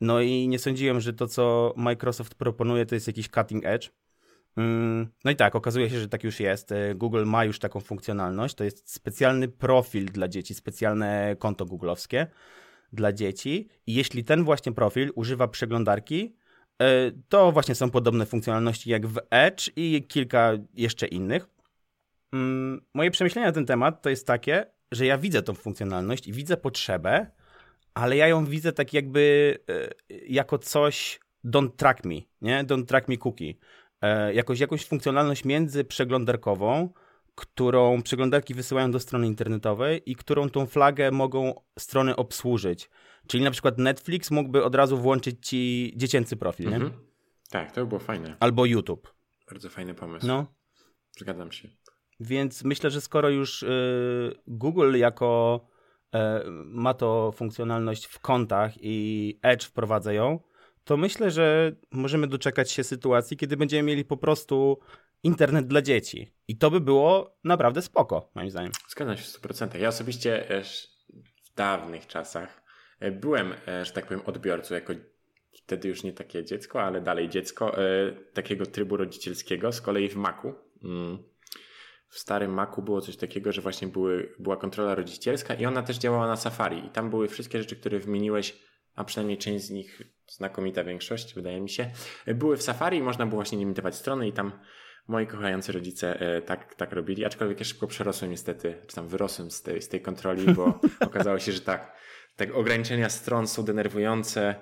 No 0.00 0.20
i 0.20 0.48
nie 0.48 0.58
sądziłem, 0.58 1.00
że 1.00 1.12
to, 1.12 1.26
co 1.26 1.74
Microsoft 1.76 2.34
proponuje, 2.34 2.86
to 2.86 2.94
jest 2.94 3.06
jakiś 3.06 3.28
cutting 3.28 3.66
edge. 3.66 3.90
Mm, 4.56 5.08
no 5.24 5.30
i 5.30 5.36
tak, 5.36 5.54
okazuje 5.54 5.90
się, 5.90 6.00
że 6.00 6.08
tak 6.08 6.24
już 6.24 6.40
jest. 6.40 6.72
Y, 6.72 6.94
Google 6.94 7.24
ma 7.24 7.44
już 7.44 7.58
taką 7.58 7.80
funkcjonalność. 7.80 8.54
To 8.54 8.64
jest 8.64 8.92
specjalny 8.92 9.48
profil 9.48 10.06
dla 10.06 10.28
dzieci, 10.28 10.54
specjalne 10.54 11.36
konto 11.38 11.66
googlowskie 11.66 12.26
dla 12.92 13.12
dzieci. 13.12 13.68
I 13.86 13.94
jeśli 13.94 14.24
ten 14.24 14.44
właśnie 14.44 14.72
profil 14.72 15.12
używa 15.14 15.48
przeglądarki, 15.48 16.36
E, 16.82 17.12
to 17.28 17.52
właśnie 17.52 17.74
są 17.74 17.90
podobne 17.90 18.26
funkcjonalności 18.26 18.90
jak 18.90 19.06
w 19.06 19.20
Edge 19.30 19.70
i 19.76 20.06
kilka 20.08 20.52
jeszcze 20.74 21.06
innych. 21.06 21.48
Mm, 22.32 22.80
moje 22.94 23.10
przemyślenia 23.10 23.48
na 23.48 23.52
ten 23.52 23.66
temat 23.66 24.02
to 24.02 24.10
jest 24.10 24.26
takie, 24.26 24.66
że 24.92 25.06
ja 25.06 25.18
widzę 25.18 25.42
tą 25.42 25.54
funkcjonalność 25.54 26.26
i 26.26 26.32
widzę 26.32 26.56
potrzebę, 26.56 27.26
ale 27.94 28.16
ja 28.16 28.28
ją 28.28 28.46
widzę 28.46 28.72
tak 28.72 28.92
jakby 28.92 29.58
e, 29.70 30.14
jako 30.28 30.58
coś 30.58 31.20
don't 31.44 31.70
track 31.76 32.04
me, 32.04 32.14
nie? 32.40 32.64
Don't 32.64 32.84
track 32.84 33.08
me 33.08 33.16
cookie. 33.16 33.54
E, 34.02 34.34
jakoś, 34.34 34.60
jakąś 34.60 34.84
funkcjonalność 34.84 35.44
między 35.44 35.84
przeglądarkową, 35.84 36.92
którą 37.34 38.02
przeglądarki 38.02 38.54
wysyłają 38.54 38.90
do 38.90 39.00
strony 39.00 39.26
internetowej 39.26 40.02
i 40.06 40.16
którą 40.16 40.50
tą 40.50 40.66
flagę 40.66 41.10
mogą 41.10 41.54
strony 41.78 42.16
obsłużyć. 42.16 42.90
Czyli 43.26 43.44
na 43.44 43.50
przykład 43.50 43.78
Netflix 43.78 44.30
mógłby 44.30 44.64
od 44.64 44.74
razu 44.74 44.98
włączyć 44.98 45.46
ci 45.48 45.92
dziecięcy 45.96 46.36
profil, 46.36 46.68
nie? 46.68 46.76
Mhm. 46.76 46.92
Tak, 47.50 47.72
to 47.72 47.80
by 47.80 47.86
było 47.86 48.00
fajne. 48.00 48.36
Albo 48.40 48.64
YouTube. 48.64 49.14
Bardzo 49.50 49.68
fajny 49.70 49.94
pomysł. 49.94 50.26
No. 50.26 50.46
Zgadzam 51.18 51.52
się. 51.52 51.68
Więc 52.20 52.64
myślę, 52.64 52.90
że 52.90 53.00
skoro 53.00 53.28
już 53.28 53.62
y, 53.62 54.32
Google 54.46 54.96
jako 54.96 55.60
y, 56.14 56.18
ma 56.64 56.94
to 56.94 57.32
funkcjonalność 57.32 58.06
w 58.06 58.18
kontach 58.18 58.72
i 58.80 59.38
Edge 59.42 59.64
wprowadza 59.64 60.12
ją, 60.12 60.40
to 60.88 60.96
myślę, 60.96 61.30
że 61.30 61.72
możemy 61.90 62.26
doczekać 62.26 62.70
się 62.70 62.84
sytuacji, 62.84 63.36
kiedy 63.36 63.56
będziemy 63.56 63.82
mieli 63.82 64.04
po 64.04 64.16
prostu 64.16 64.78
internet 65.22 65.66
dla 65.66 65.82
dzieci. 65.82 66.32
I 66.48 66.58
to 66.58 66.70
by 66.70 66.80
było 66.80 67.38
naprawdę 67.44 67.82
spoko, 67.82 68.30
moim 68.34 68.50
zdaniem. 68.50 68.72
Zgadzam 68.88 69.16
się 69.16 69.22
w 69.22 69.26
100%. 69.26 69.78
Ja 69.78 69.88
osobiście 69.88 70.50
e, 70.50 70.62
w 71.44 71.54
dawnych 71.56 72.06
czasach 72.06 72.62
e, 73.00 73.10
byłem, 73.10 73.54
e, 73.68 73.84
że 73.84 73.92
tak 73.92 74.06
powiem, 74.06 74.22
odbiorcą 74.26 74.74
jako 74.74 74.92
wtedy 75.52 75.88
już 75.88 76.02
nie 76.02 76.12
takie 76.12 76.44
dziecko, 76.44 76.82
ale 76.82 77.00
dalej 77.00 77.28
dziecko 77.28 77.76
takiego 78.34 78.66
trybu 78.66 78.96
rodzicielskiego, 78.96 79.72
z 79.72 79.80
kolei 79.80 80.08
w 80.08 80.16
Macu. 80.16 80.54
Mm. 80.84 81.18
W 82.08 82.18
starym 82.18 82.52
Macu 82.54 82.82
było 82.82 83.00
coś 83.00 83.16
takiego, 83.16 83.52
że 83.52 83.60
właśnie 83.60 83.88
były, 83.88 84.34
była 84.38 84.56
kontrola 84.56 84.94
rodzicielska 84.94 85.54
i 85.54 85.66
ona 85.66 85.82
też 85.82 85.98
działała 85.98 86.26
na 86.26 86.36
Safari. 86.36 86.86
I 86.86 86.90
tam 86.90 87.10
były 87.10 87.28
wszystkie 87.28 87.58
rzeczy, 87.58 87.76
które 87.76 87.98
wymieniłeś, 87.98 88.67
a 88.98 89.04
przynajmniej 89.04 89.38
część 89.38 89.64
z 89.64 89.70
nich, 89.70 90.02
znakomita 90.26 90.84
większość, 90.84 91.34
wydaje 91.34 91.60
mi 91.60 91.70
się, 91.70 91.90
były 92.26 92.56
w 92.56 92.62
Safari 92.62 92.98
i 92.98 93.02
można 93.02 93.26
było 93.26 93.36
właśnie 93.36 93.58
limitować 93.58 93.94
strony 93.94 94.28
i 94.28 94.32
tam 94.32 94.52
moi 95.08 95.26
kochający 95.26 95.72
rodzice 95.72 96.20
e, 96.20 96.42
tak, 96.42 96.74
tak 96.74 96.92
robili, 96.92 97.24
aczkolwiek 97.24 97.58
ja 97.58 97.64
szybko 97.64 97.86
przerosłem 97.86 98.30
niestety, 98.30 98.82
czy 98.86 98.96
tam 98.96 99.08
wyrosłem 99.08 99.50
z 99.50 99.62
tej, 99.62 99.82
z 99.82 99.88
tej 99.88 100.00
kontroli, 100.00 100.54
bo 100.54 100.80
okazało 101.00 101.38
się, 101.38 101.52
że 101.52 101.60
tak, 101.60 101.96
tak 102.36 102.54
ograniczenia 102.54 103.08
stron 103.08 103.46
są 103.46 103.64
denerwujące 103.64 104.54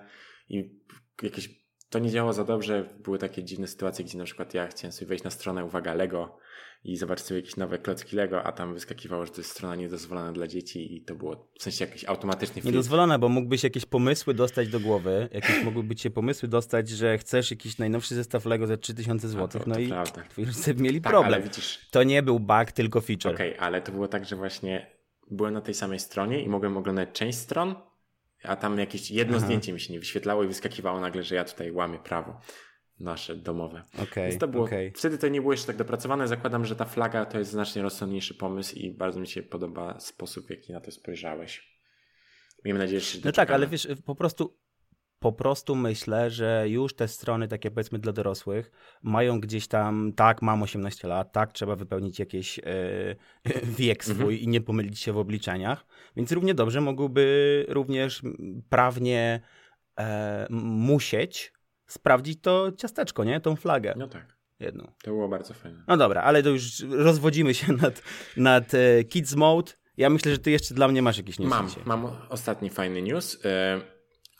i 0.48 0.80
jakieś 1.22 1.65
to 1.90 1.98
nie 1.98 2.10
działało 2.10 2.32
za 2.32 2.44
dobrze. 2.44 2.88
Były 3.04 3.18
takie 3.18 3.44
dziwne 3.44 3.66
sytuacje, 3.66 4.04
gdzie 4.04 4.18
na 4.18 4.24
przykład 4.24 4.54
ja 4.54 4.66
chciałem 4.66 4.92
sobie 4.92 5.08
wejść 5.08 5.24
na 5.24 5.30
stronę, 5.30 5.64
uwaga, 5.64 5.94
Lego 5.94 6.38
i 6.84 6.96
zobaczyć 6.96 7.26
sobie 7.26 7.40
jakieś 7.40 7.56
nowe 7.56 7.78
klocki 7.78 8.16
Lego, 8.16 8.42
a 8.42 8.52
tam 8.52 8.74
wyskakiwało, 8.74 9.26
że 9.26 9.32
to 9.32 9.40
jest 9.40 9.50
strona 9.50 9.76
niedozwolona 9.76 10.32
dla 10.32 10.46
dzieci 10.46 10.96
i 10.96 11.04
to 11.04 11.14
było 11.14 11.52
w 11.58 11.62
sensie 11.62 11.84
jakiś 11.84 12.04
automatyczny 12.04 12.54
flip. 12.54 12.64
Niedozwolona, 12.64 13.18
bo 13.18 13.28
mógłbyś 13.28 13.64
jakieś 13.64 13.86
pomysły 13.86 14.34
dostać 14.34 14.68
do 14.68 14.80
głowy, 14.80 15.28
jakieś 15.32 15.64
mogłyby 15.64 15.96
cię 15.96 16.10
pomysły 16.10 16.48
dostać, 16.48 16.88
że 16.88 17.18
chcesz 17.18 17.50
jakiś 17.50 17.78
najnowszy 17.78 18.14
zestaw 18.14 18.46
Lego 18.46 18.66
za 18.66 18.76
3000 18.76 19.28
zł, 19.28 19.62
no 19.66 19.78
i 19.78 19.88
prawda. 19.88 20.22
twoi 20.28 20.46
mieli 20.76 21.00
tak, 21.00 21.12
problem. 21.12 21.42
Widzisz... 21.42 21.88
To 21.90 22.02
nie 22.02 22.22
był 22.22 22.40
bug, 22.40 22.72
tylko 22.72 23.00
feature. 23.00 23.34
Okej, 23.34 23.54
okay, 23.54 23.66
ale 23.66 23.82
to 23.82 23.92
było 23.92 24.08
tak, 24.08 24.24
że 24.24 24.36
właśnie 24.36 24.96
byłem 25.30 25.54
na 25.54 25.60
tej 25.60 25.74
samej 25.74 25.98
stronie 25.98 26.42
i 26.42 26.48
mogłem 26.48 26.76
oglądać 26.76 27.08
część 27.12 27.38
stron, 27.38 27.74
a 28.46 28.56
tam 28.56 28.78
jakieś 28.78 29.10
jedno 29.10 29.36
Aha. 29.36 29.46
zdjęcie 29.46 29.72
mi 29.72 29.80
się 29.80 29.92
nie 29.92 29.98
wyświetlało 29.98 30.44
i 30.44 30.46
wyskakiwało 30.46 31.00
nagle, 31.00 31.22
że 31.22 31.34
ja 31.34 31.44
tutaj 31.44 31.72
łamię 31.72 31.98
prawo 31.98 32.40
nasze 33.00 33.36
domowe. 33.36 33.82
Okay, 34.02 34.28
Więc 34.28 34.40
to 34.40 34.48
było, 34.48 34.64
okay. 34.64 34.92
Wtedy 34.94 35.18
to 35.18 35.28
nie 35.28 35.40
było 35.40 35.52
jeszcze 35.52 35.66
tak 35.66 35.76
dopracowane. 35.76 36.28
Zakładam, 36.28 36.64
że 36.64 36.76
ta 36.76 36.84
flaga 36.84 37.24
to 37.24 37.38
jest 37.38 37.50
znacznie 37.50 37.82
rozsądniejszy 37.82 38.34
pomysł 38.34 38.76
i 38.76 38.90
bardzo 38.90 39.20
mi 39.20 39.26
się 39.26 39.42
podoba 39.42 40.00
sposób, 40.00 40.46
w 40.46 40.50
jaki 40.50 40.72
na 40.72 40.80
to 40.80 40.90
spojrzałeś. 40.90 41.76
Miejmy 42.64 42.78
nadzieję, 42.78 43.00
że 43.00 43.06
się 43.06 43.18
No 43.24 43.32
tak, 43.32 43.50
ale 43.50 43.66
wiesz, 43.66 43.88
po 44.04 44.14
prostu 44.14 44.58
po 45.26 45.32
prostu 45.32 45.74
myślę, 45.74 46.30
że 46.30 46.64
już 46.68 46.94
te 46.94 47.08
strony 47.08 47.48
takie 47.48 47.70
powiedzmy 47.70 47.98
dla 47.98 48.12
dorosłych 48.12 48.70
mają 49.02 49.40
gdzieś 49.40 49.68
tam, 49.68 50.12
tak, 50.16 50.42
mam 50.42 50.62
18 50.62 51.08
lat, 51.08 51.32
tak, 51.32 51.52
trzeba 51.52 51.76
wypełnić 51.76 52.18
jakiś 52.18 52.58
yy, 52.58 53.16
wiek 53.78 54.04
swój 54.04 54.34
mhm. 54.34 54.38
i 54.38 54.48
nie 54.48 54.60
pomylić 54.60 54.98
się 54.98 55.12
w 55.12 55.18
obliczeniach, 55.18 55.86
więc 56.16 56.32
równie 56.32 56.54
dobrze 56.54 56.80
mogłyby 56.80 57.66
również 57.68 58.22
prawnie 58.68 59.40
e, 59.98 60.46
musieć 60.50 61.52
sprawdzić 61.86 62.40
to 62.40 62.72
ciasteczko, 62.72 63.24
nie? 63.24 63.40
Tą 63.40 63.56
flagę. 63.56 63.94
No 63.96 64.08
tak. 64.08 64.36
Jedną. 64.60 64.92
To 65.02 65.10
było 65.10 65.28
bardzo 65.28 65.54
fajne. 65.54 65.84
No 65.88 65.96
dobra, 65.96 66.22
ale 66.22 66.42
to 66.42 66.48
już 66.48 66.80
rozwodzimy 66.80 67.54
się 67.54 67.72
nad, 67.82 68.02
nad 68.36 68.74
e, 68.74 69.04
Kids 69.04 69.34
Mode. 69.34 69.72
Ja 69.96 70.10
myślę, 70.10 70.32
że 70.32 70.38
ty 70.38 70.50
jeszcze 70.50 70.74
dla 70.74 70.88
mnie 70.88 71.02
masz 71.02 71.16
jakiś 71.16 71.38
news. 71.38 71.50
Mam, 71.50 71.68
mam 71.84 72.06
ostatni 72.28 72.70
fajny 72.70 73.02
news. 73.02 73.38
E, 73.44 73.95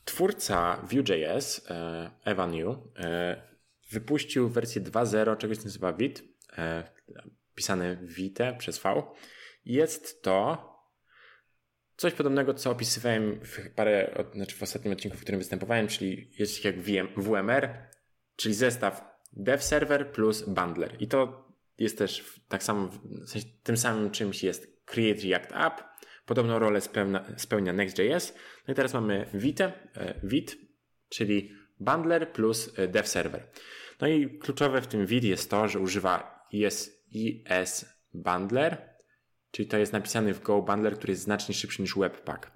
twórca 0.07 0.87
Vue.js, 0.91 1.67
e, 1.71 2.11
Evan 2.25 2.51
New, 2.51 2.77
wypuścił 3.91 4.49
wersję 4.49 4.83
2.0 4.83 5.37
czegoś, 5.37 5.59
co 5.59 5.65
nazywa 5.65 5.93
Vite, 5.93 6.23
e, 6.59 6.91
pisane 7.55 7.97
Vite 8.03 8.55
przez 8.59 8.79
V. 8.79 9.03
Jest 9.65 10.23
to 10.23 10.67
coś 11.97 12.13
podobnego, 12.13 12.55
co 12.55 12.71
opisywałem 12.71 13.41
w 13.45 13.71
parę, 13.75 14.25
znaczy 14.35 14.57
w 14.57 14.63
ostatnim 14.63 14.93
odcinku, 14.93 15.17
w 15.17 15.21
którym 15.21 15.41
występowałem, 15.41 15.89
czyli 15.89 16.31
jest 16.39 16.65
jak 16.65 16.81
VM, 16.81 17.09
WMR, 17.17 17.69
czyli 18.37 18.55
zestaw 18.55 19.05
dev 19.33 19.63
server 19.63 20.13
plus 20.13 20.43
bundler. 20.43 20.97
I 21.01 21.09
to 21.09 21.47
jest 21.79 21.99
też 21.99 22.41
tak 22.49 22.63
samo, 22.63 22.89
w 23.05 23.29
sensie 23.29 23.49
tym 23.63 23.77
samym 23.77 24.11
czymś 24.11 24.43
jest 24.43 24.83
Create 24.85 25.21
React 25.23 25.53
App. 25.53 25.96
Podobną 26.27 26.59
rolę 26.59 26.81
spełnia, 26.81 27.25
spełnia 27.37 27.73
Next.js. 27.73 28.35
No 28.69 28.73
i 28.73 28.75
teraz 28.75 28.95
mamy 28.95 29.27
Vite, 29.35 29.73
Vite, 30.23 30.53
czyli 31.09 31.53
bundler 31.81 32.33
plus 32.33 32.79
e, 32.79 32.89
dev 32.89 33.09
server. 33.09 33.51
No 34.01 34.07
i 34.07 34.39
kluczowe 34.39 34.83
w 34.83 34.87
tym 34.87 35.07
Vite 35.07 35.27
jest 35.27 35.51
to, 35.51 35.69
że 35.69 35.79
używa 35.79 36.47
ES, 36.55 37.05
ES 37.51 37.87
bundler, 38.15 38.97
czyli 39.51 39.69
to 39.69 39.77
jest 39.79 39.93
napisany 39.93 40.35
w 40.35 40.43
Go 40.43 40.63
bundler, 40.63 40.97
który 40.97 41.11
jest 41.11 41.23
znacznie 41.23 41.55
szybszy 41.55 41.83
niż 41.83 41.95
Webpack. 41.95 42.51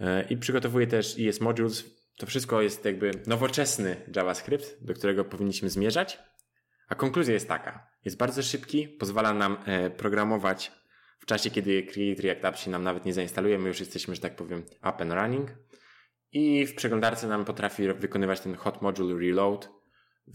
E, 0.00 0.22
I 0.30 0.36
przygotowuje 0.36 0.86
też 0.86 1.16
ES 1.18 1.40
modules. 1.40 1.84
To 2.16 2.26
wszystko 2.26 2.62
jest 2.62 2.84
jakby 2.84 3.10
nowoczesny 3.26 3.96
JavaScript, 4.16 4.84
do 4.84 4.94
którego 4.94 5.24
powinniśmy 5.24 5.70
zmierzać. 5.70 6.18
A 6.88 6.94
konkluzja 6.94 7.34
jest 7.34 7.48
taka. 7.48 7.86
Jest 8.04 8.16
bardzo 8.16 8.42
szybki, 8.42 8.88
pozwala 8.88 9.34
nam 9.34 9.56
e, 9.66 9.90
programować 9.90 10.72
w 11.20 11.26
czasie, 11.26 11.50
kiedy 11.50 11.82
Create 11.82 12.22
React 12.22 12.44
App 12.44 12.56
się 12.56 12.70
nam 12.70 12.82
nawet 12.82 13.04
nie 13.04 13.12
zainstaluje. 13.12 13.58
My 13.58 13.68
już 13.68 13.80
jesteśmy, 13.80 14.14
że 14.14 14.20
tak 14.20 14.36
powiem, 14.36 14.62
up 14.78 14.96
and 14.98 15.12
running. 15.12 15.50
I 16.32 16.66
w 16.66 16.74
przeglądarce 16.74 17.28
nam 17.28 17.44
potrafi 17.44 17.92
wykonywać 17.92 18.40
ten 18.40 18.54
hot 18.54 18.82
module 18.82 19.20
reload, 19.20 19.68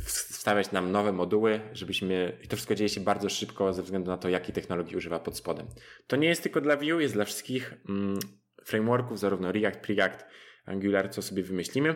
wstawiać 0.06 0.72
nam 0.72 0.92
nowe 0.92 1.12
moduły, 1.12 1.62
żebyśmy. 1.74 2.38
I 2.44 2.48
to 2.48 2.56
wszystko 2.56 2.76
dzieje 2.76 2.90
się 2.90 3.02
bardzo 3.02 3.30
szybko 3.30 3.74
ze 3.74 3.84
względu 3.84 4.12
na 4.12 4.18
to, 4.18 4.30
jakiej 4.30 4.56
technologii 4.56 4.98
używa 4.98 5.20
pod 5.20 5.38
spodem. 5.38 5.68
To 6.08 6.16
nie 6.16 6.28
jest 6.28 6.44
tylko 6.44 6.62
dla 6.62 6.78
Vue, 6.78 7.02
jest 7.02 7.14
dla 7.14 7.26
wszystkich 7.26 7.74
mm, 7.90 8.20
frameworków, 8.66 9.20
zarówno 9.20 9.52
React, 9.52 9.80
Preact, 9.80 10.26
Angular, 10.66 11.10
co 11.10 11.22
sobie 11.22 11.44
wymyślimy. 11.44 11.96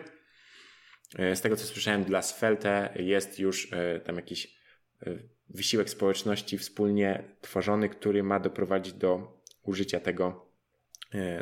E, 1.18 1.36
z 1.36 1.40
tego 1.40 1.56
co 1.56 1.66
słyszałem, 1.66 2.04
dla 2.04 2.22
Svelte 2.22 2.94
jest 2.96 3.38
już 3.38 3.72
e, 3.72 4.00
tam 4.00 4.16
jakiś 4.16 4.58
e, 5.02 5.18
wysiłek 5.54 5.90
społeczności 5.90 6.58
wspólnie 6.58 7.36
tworzony, 7.40 7.88
który 7.88 8.22
ma 8.22 8.40
doprowadzić 8.40 8.94
do 8.94 9.40
użycia 9.62 10.00
tego, 10.00 10.52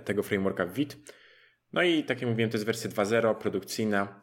tego 0.05 0.23
frameworka 0.23 0.67
w 0.67 0.73
Vite. 0.73 0.97
No 1.73 1.83
i 1.83 2.05
tak 2.05 2.21
jak 2.21 2.31
mówiłem, 2.31 2.51
to 2.51 2.57
jest 2.57 2.67
wersja 2.67 2.91
2.0, 2.91 3.35
produkcyjna, 3.35 4.21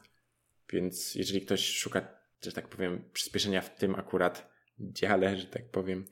więc 0.73 1.15
jeżeli 1.15 1.41
ktoś 1.41 1.69
szuka, 1.69 2.07
że 2.41 2.51
tak 2.51 2.67
powiem, 2.67 3.09
przyspieszenia 3.13 3.61
w 3.61 3.75
tym 3.75 3.95
akurat 3.95 4.49
dziale, 4.79 5.37
że 5.37 5.45
tak 5.45 5.69
powiem, 5.69 6.05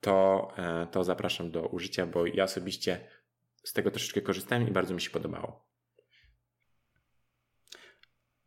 to, 0.00 0.48
to 0.90 1.04
zapraszam 1.04 1.50
do 1.50 1.66
użycia, 1.66 2.06
bo 2.06 2.26
ja 2.26 2.44
osobiście 2.44 3.08
z 3.64 3.72
tego 3.72 3.90
troszeczkę 3.90 4.20
korzystałem 4.20 4.68
i 4.68 4.70
bardzo 4.70 4.94
mi 4.94 5.00
się 5.00 5.10
podobało. 5.10 5.68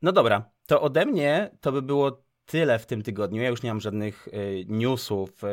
No 0.02 0.12
dobra, 0.12 0.52
to 0.66 0.82
ode 0.82 1.06
mnie 1.06 1.58
to 1.62 1.72
by 1.72 1.82
było 1.82 2.25
tyle 2.46 2.80
w 2.80 2.86
tym 2.86 3.02
tygodniu. 3.02 3.42
Ja 3.42 3.50
już 3.50 3.64
nie 3.64 3.70
mam 3.70 3.82
żadnych 3.82 4.28
y, 4.28 4.66
newsów 4.68 5.44
y, 5.44 5.48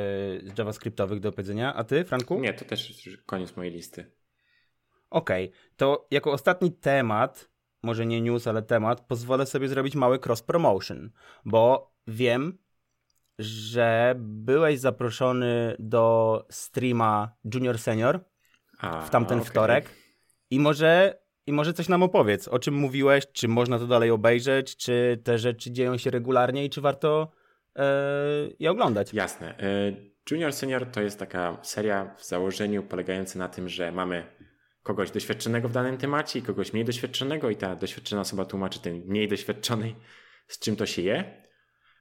javascriptowych 0.59 1.20
do 1.20 1.33
powiedzenia. 1.33 1.74
A 1.74 1.85
ty, 1.85 2.05
Franku? 2.05 2.40
Nie, 2.40 2.55
to 2.55 2.64
też 2.64 3.09
koniec 3.26 3.57
mojej 3.57 3.72
listy. 3.72 4.11
Okej, 5.11 5.48
okay. 5.48 5.59
to 5.76 6.07
jako 6.11 6.33
ostatni 6.33 6.72
temat, 6.72 7.50
może 7.83 8.07
nie 8.07 8.20
news, 8.20 8.46
ale 8.46 8.62
temat, 8.62 9.00
pozwolę 9.00 9.46
sobie 9.46 9.68
zrobić 9.68 9.94
mały 9.94 10.18
cross 10.26 10.42
promotion, 10.42 11.11
bo 11.44 11.92
wiem, 12.07 12.59
że 13.38 14.14
byłeś 14.18 14.78
zaproszony 14.78 15.76
do 15.78 16.46
streama 16.50 17.37
Junior 17.55 17.78
Senior 17.78 18.20
A, 18.78 19.02
w 19.02 19.11
tamten 19.11 19.38
okay. 19.38 19.50
wtorek 19.50 19.90
i 20.50 20.61
może 20.61 21.21
i 21.46 21.52
może 21.52 21.72
coś 21.72 21.88
nam 21.88 22.02
opowiedz, 22.02 22.48
o 22.48 22.59
czym 22.59 22.74
mówiłeś, 22.74 23.24
czy 23.33 23.48
można 23.48 23.78
to 23.78 23.87
dalej 23.87 24.11
obejrzeć, 24.11 24.76
czy 24.76 25.20
te 25.24 25.38
rzeczy 25.38 25.70
dzieją 25.70 25.96
się 25.96 26.11
regularnie 26.11 26.64
i 26.64 26.70
czy 26.70 26.81
warto 26.81 27.33
e, 27.76 27.85
je 28.59 28.70
oglądać. 28.70 29.14
Jasne. 29.14 29.59
E, 29.59 29.92
Junior 30.31 30.52
Senior 30.52 30.87
to 30.87 31.02
jest 31.02 31.18
taka 31.18 31.59
seria 31.62 32.14
w 32.18 32.24
założeniu 32.24 32.83
polegająca 32.83 33.38
na 33.38 33.48
tym, 33.48 33.68
że 33.68 33.92
mamy 33.92 34.26
kogoś 34.83 35.11
doświadczonego 35.11 35.68
w 35.68 35.72
danym 35.72 35.98
temacie 35.98 36.38
i 36.38 36.42
kogoś 36.42 36.72
mniej 36.72 36.85
doświadczonego 36.85 37.50
i 37.50 37.57
ta 37.57 37.76
doświadczona 37.76 38.22
osoba 38.22 38.44
tłumaczy 38.44 38.81
ten 38.81 39.02
mniej 39.07 39.28
doświadczonej, 39.28 39.96
z 40.48 40.59
czym 40.59 40.76
to 40.76 40.87
się 40.87 41.02
je. 41.02 41.16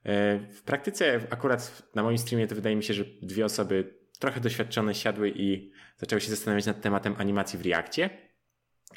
E, 0.03 0.39
w 0.39 0.63
praktyce 0.63 1.19
akurat 1.29 1.83
na 1.95 2.03
moim 2.03 2.17
streamie 2.17 2.47
to 2.47 2.55
wydaje 2.55 2.75
mi 2.75 2.83
się, 2.83 2.93
że 2.93 3.05
dwie 3.21 3.45
osoby 3.45 4.01
trochę 4.19 4.39
doświadczone 4.39 4.95
siadły 4.95 5.33
i 5.35 5.71
zaczęły 5.97 6.21
się 6.21 6.29
zastanawiać 6.29 6.65
nad 6.65 6.81
tematem 6.81 7.15
animacji 7.17 7.59
w 7.59 7.65
Reakcie. 7.65 8.09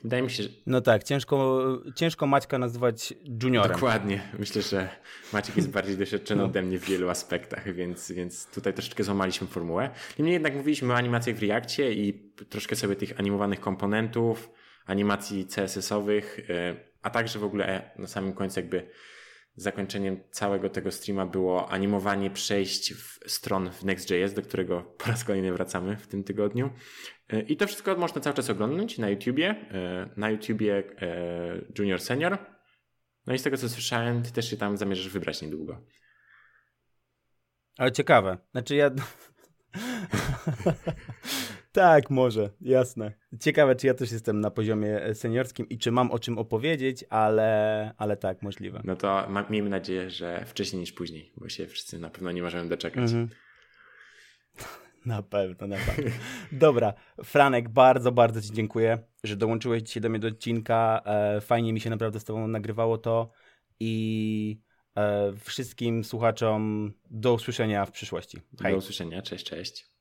Wydaje 0.02 0.22
mi 0.22 0.30
się, 0.30 0.42
że... 0.42 0.48
No 0.66 0.80
tak, 0.80 1.04
ciężko, 1.04 1.62
ciężko 1.94 2.26
Maćka 2.26 2.58
nazywać 2.58 3.14
juniorem. 3.42 3.72
Dokładnie. 3.72 4.22
Myślę, 4.38 4.62
że 4.62 4.88
Maciek 5.32 5.56
jest 5.56 5.70
bardziej 5.70 5.96
doświadczony 5.96 6.42
no. 6.42 6.48
ode 6.48 6.62
mnie 6.62 6.78
w 6.78 6.84
wielu 6.84 7.08
aspektach, 7.08 7.74
więc, 7.74 8.12
więc 8.12 8.46
tutaj 8.46 8.74
troszeczkę 8.74 9.04
złamaliśmy 9.04 9.46
formułę. 9.46 9.90
Niemniej 10.18 10.32
jednak 10.32 10.54
mówiliśmy 10.54 10.92
o 10.92 10.96
animacjach 10.96 11.36
w 11.36 11.42
Reakcie 11.42 11.92
i 11.92 12.32
troszkę 12.48 12.76
sobie 12.76 12.96
tych 12.96 13.20
animowanych 13.20 13.60
komponentów, 13.60 14.50
animacji 14.86 15.46
CSS-owych, 15.46 16.38
y, 16.38 16.44
a 17.02 17.10
także 17.10 17.38
w 17.38 17.44
ogóle 17.44 17.90
na 17.98 18.06
samym 18.06 18.32
końcu 18.32 18.60
jakby 18.60 18.86
zakończeniem 19.56 20.20
całego 20.30 20.70
tego 20.70 20.90
streama 20.90 21.26
było 21.26 21.70
animowanie 21.70 22.30
przejść 22.30 22.94
w 22.94 23.18
stron 23.26 23.70
w 23.70 23.84
Next.js, 23.84 24.34
do 24.34 24.42
którego 24.42 24.82
po 24.82 25.06
raz 25.06 25.24
kolejny 25.24 25.52
wracamy 25.52 25.96
w 25.96 26.06
tym 26.06 26.24
tygodniu. 26.24 26.70
E, 27.28 27.40
I 27.40 27.56
to 27.56 27.66
wszystko 27.66 27.96
można 27.96 28.20
cały 28.20 28.36
czas 28.36 28.50
oglądać 28.50 28.98
na 28.98 29.08
YouTubie, 29.08 29.48
e, 29.48 30.10
na 30.16 30.30
YouTubie 30.30 30.82
e, 31.00 31.60
Junior 31.78 32.00
Senior. 32.00 32.38
No 33.26 33.34
i 33.34 33.38
z 33.38 33.42
tego 33.42 33.56
co 33.56 33.68
słyszałem, 33.68 34.22
ty 34.22 34.32
też 34.32 34.50
się 34.50 34.56
tam 34.56 34.76
zamierzasz 34.76 35.08
wybrać 35.08 35.42
niedługo. 35.42 35.84
Ale 37.76 37.92
ciekawe. 37.92 38.38
Znaczy 38.52 38.74
ja... 38.74 38.90
tak, 41.74 42.10
może, 42.10 42.50
jasne. 42.60 43.12
Ciekawe, 43.40 43.76
czy 43.76 43.86
ja 43.86 43.94
też 43.94 44.12
jestem 44.12 44.40
na 44.40 44.50
poziomie 44.50 45.14
seniorskim 45.14 45.68
i 45.68 45.78
czy 45.78 45.92
mam 45.92 46.10
o 46.10 46.18
czym 46.18 46.38
opowiedzieć, 46.38 47.04
ale, 47.10 47.92
ale 47.96 48.16
tak, 48.16 48.42
możliwe. 48.42 48.80
No 48.84 48.96
to 48.96 49.26
ma, 49.28 49.46
miejmy 49.50 49.70
nadzieję, 49.70 50.10
że 50.10 50.44
wcześniej 50.46 50.80
niż 50.80 50.92
później, 50.92 51.32
bo 51.36 51.48
się 51.48 51.66
wszyscy 51.66 51.98
na 51.98 52.10
pewno 52.10 52.32
nie 52.32 52.42
możemy 52.42 52.68
doczekać. 52.68 53.02
Mhm. 53.02 53.28
Na 55.06 55.22
pewno, 55.22 55.66
na 55.66 55.76
pewno. 55.76 56.10
Dobra, 56.52 56.94
Franek, 57.24 57.68
bardzo, 57.68 58.12
bardzo 58.12 58.42
Ci 58.42 58.52
dziękuję, 58.52 58.98
że 59.24 59.36
dołączyłeś 59.36 59.82
dzisiaj 59.82 60.00
do 60.00 60.08
mnie 60.08 60.18
do 60.18 60.28
odcinka. 60.28 61.02
E, 61.04 61.40
fajnie 61.40 61.72
mi 61.72 61.80
się 61.80 61.90
naprawdę 61.90 62.20
z 62.20 62.24
Tobą 62.24 62.48
nagrywało 62.48 62.98
to 62.98 63.30
i 63.80 64.60
e, 64.96 65.32
wszystkim 65.44 66.04
słuchaczom 66.04 66.92
do 67.10 67.34
usłyszenia 67.34 67.86
w 67.86 67.90
przyszłości. 67.90 68.40
Hej. 68.62 68.72
Do 68.72 68.78
usłyszenia, 68.78 69.22
cześć, 69.22 69.46
cześć. 69.46 69.93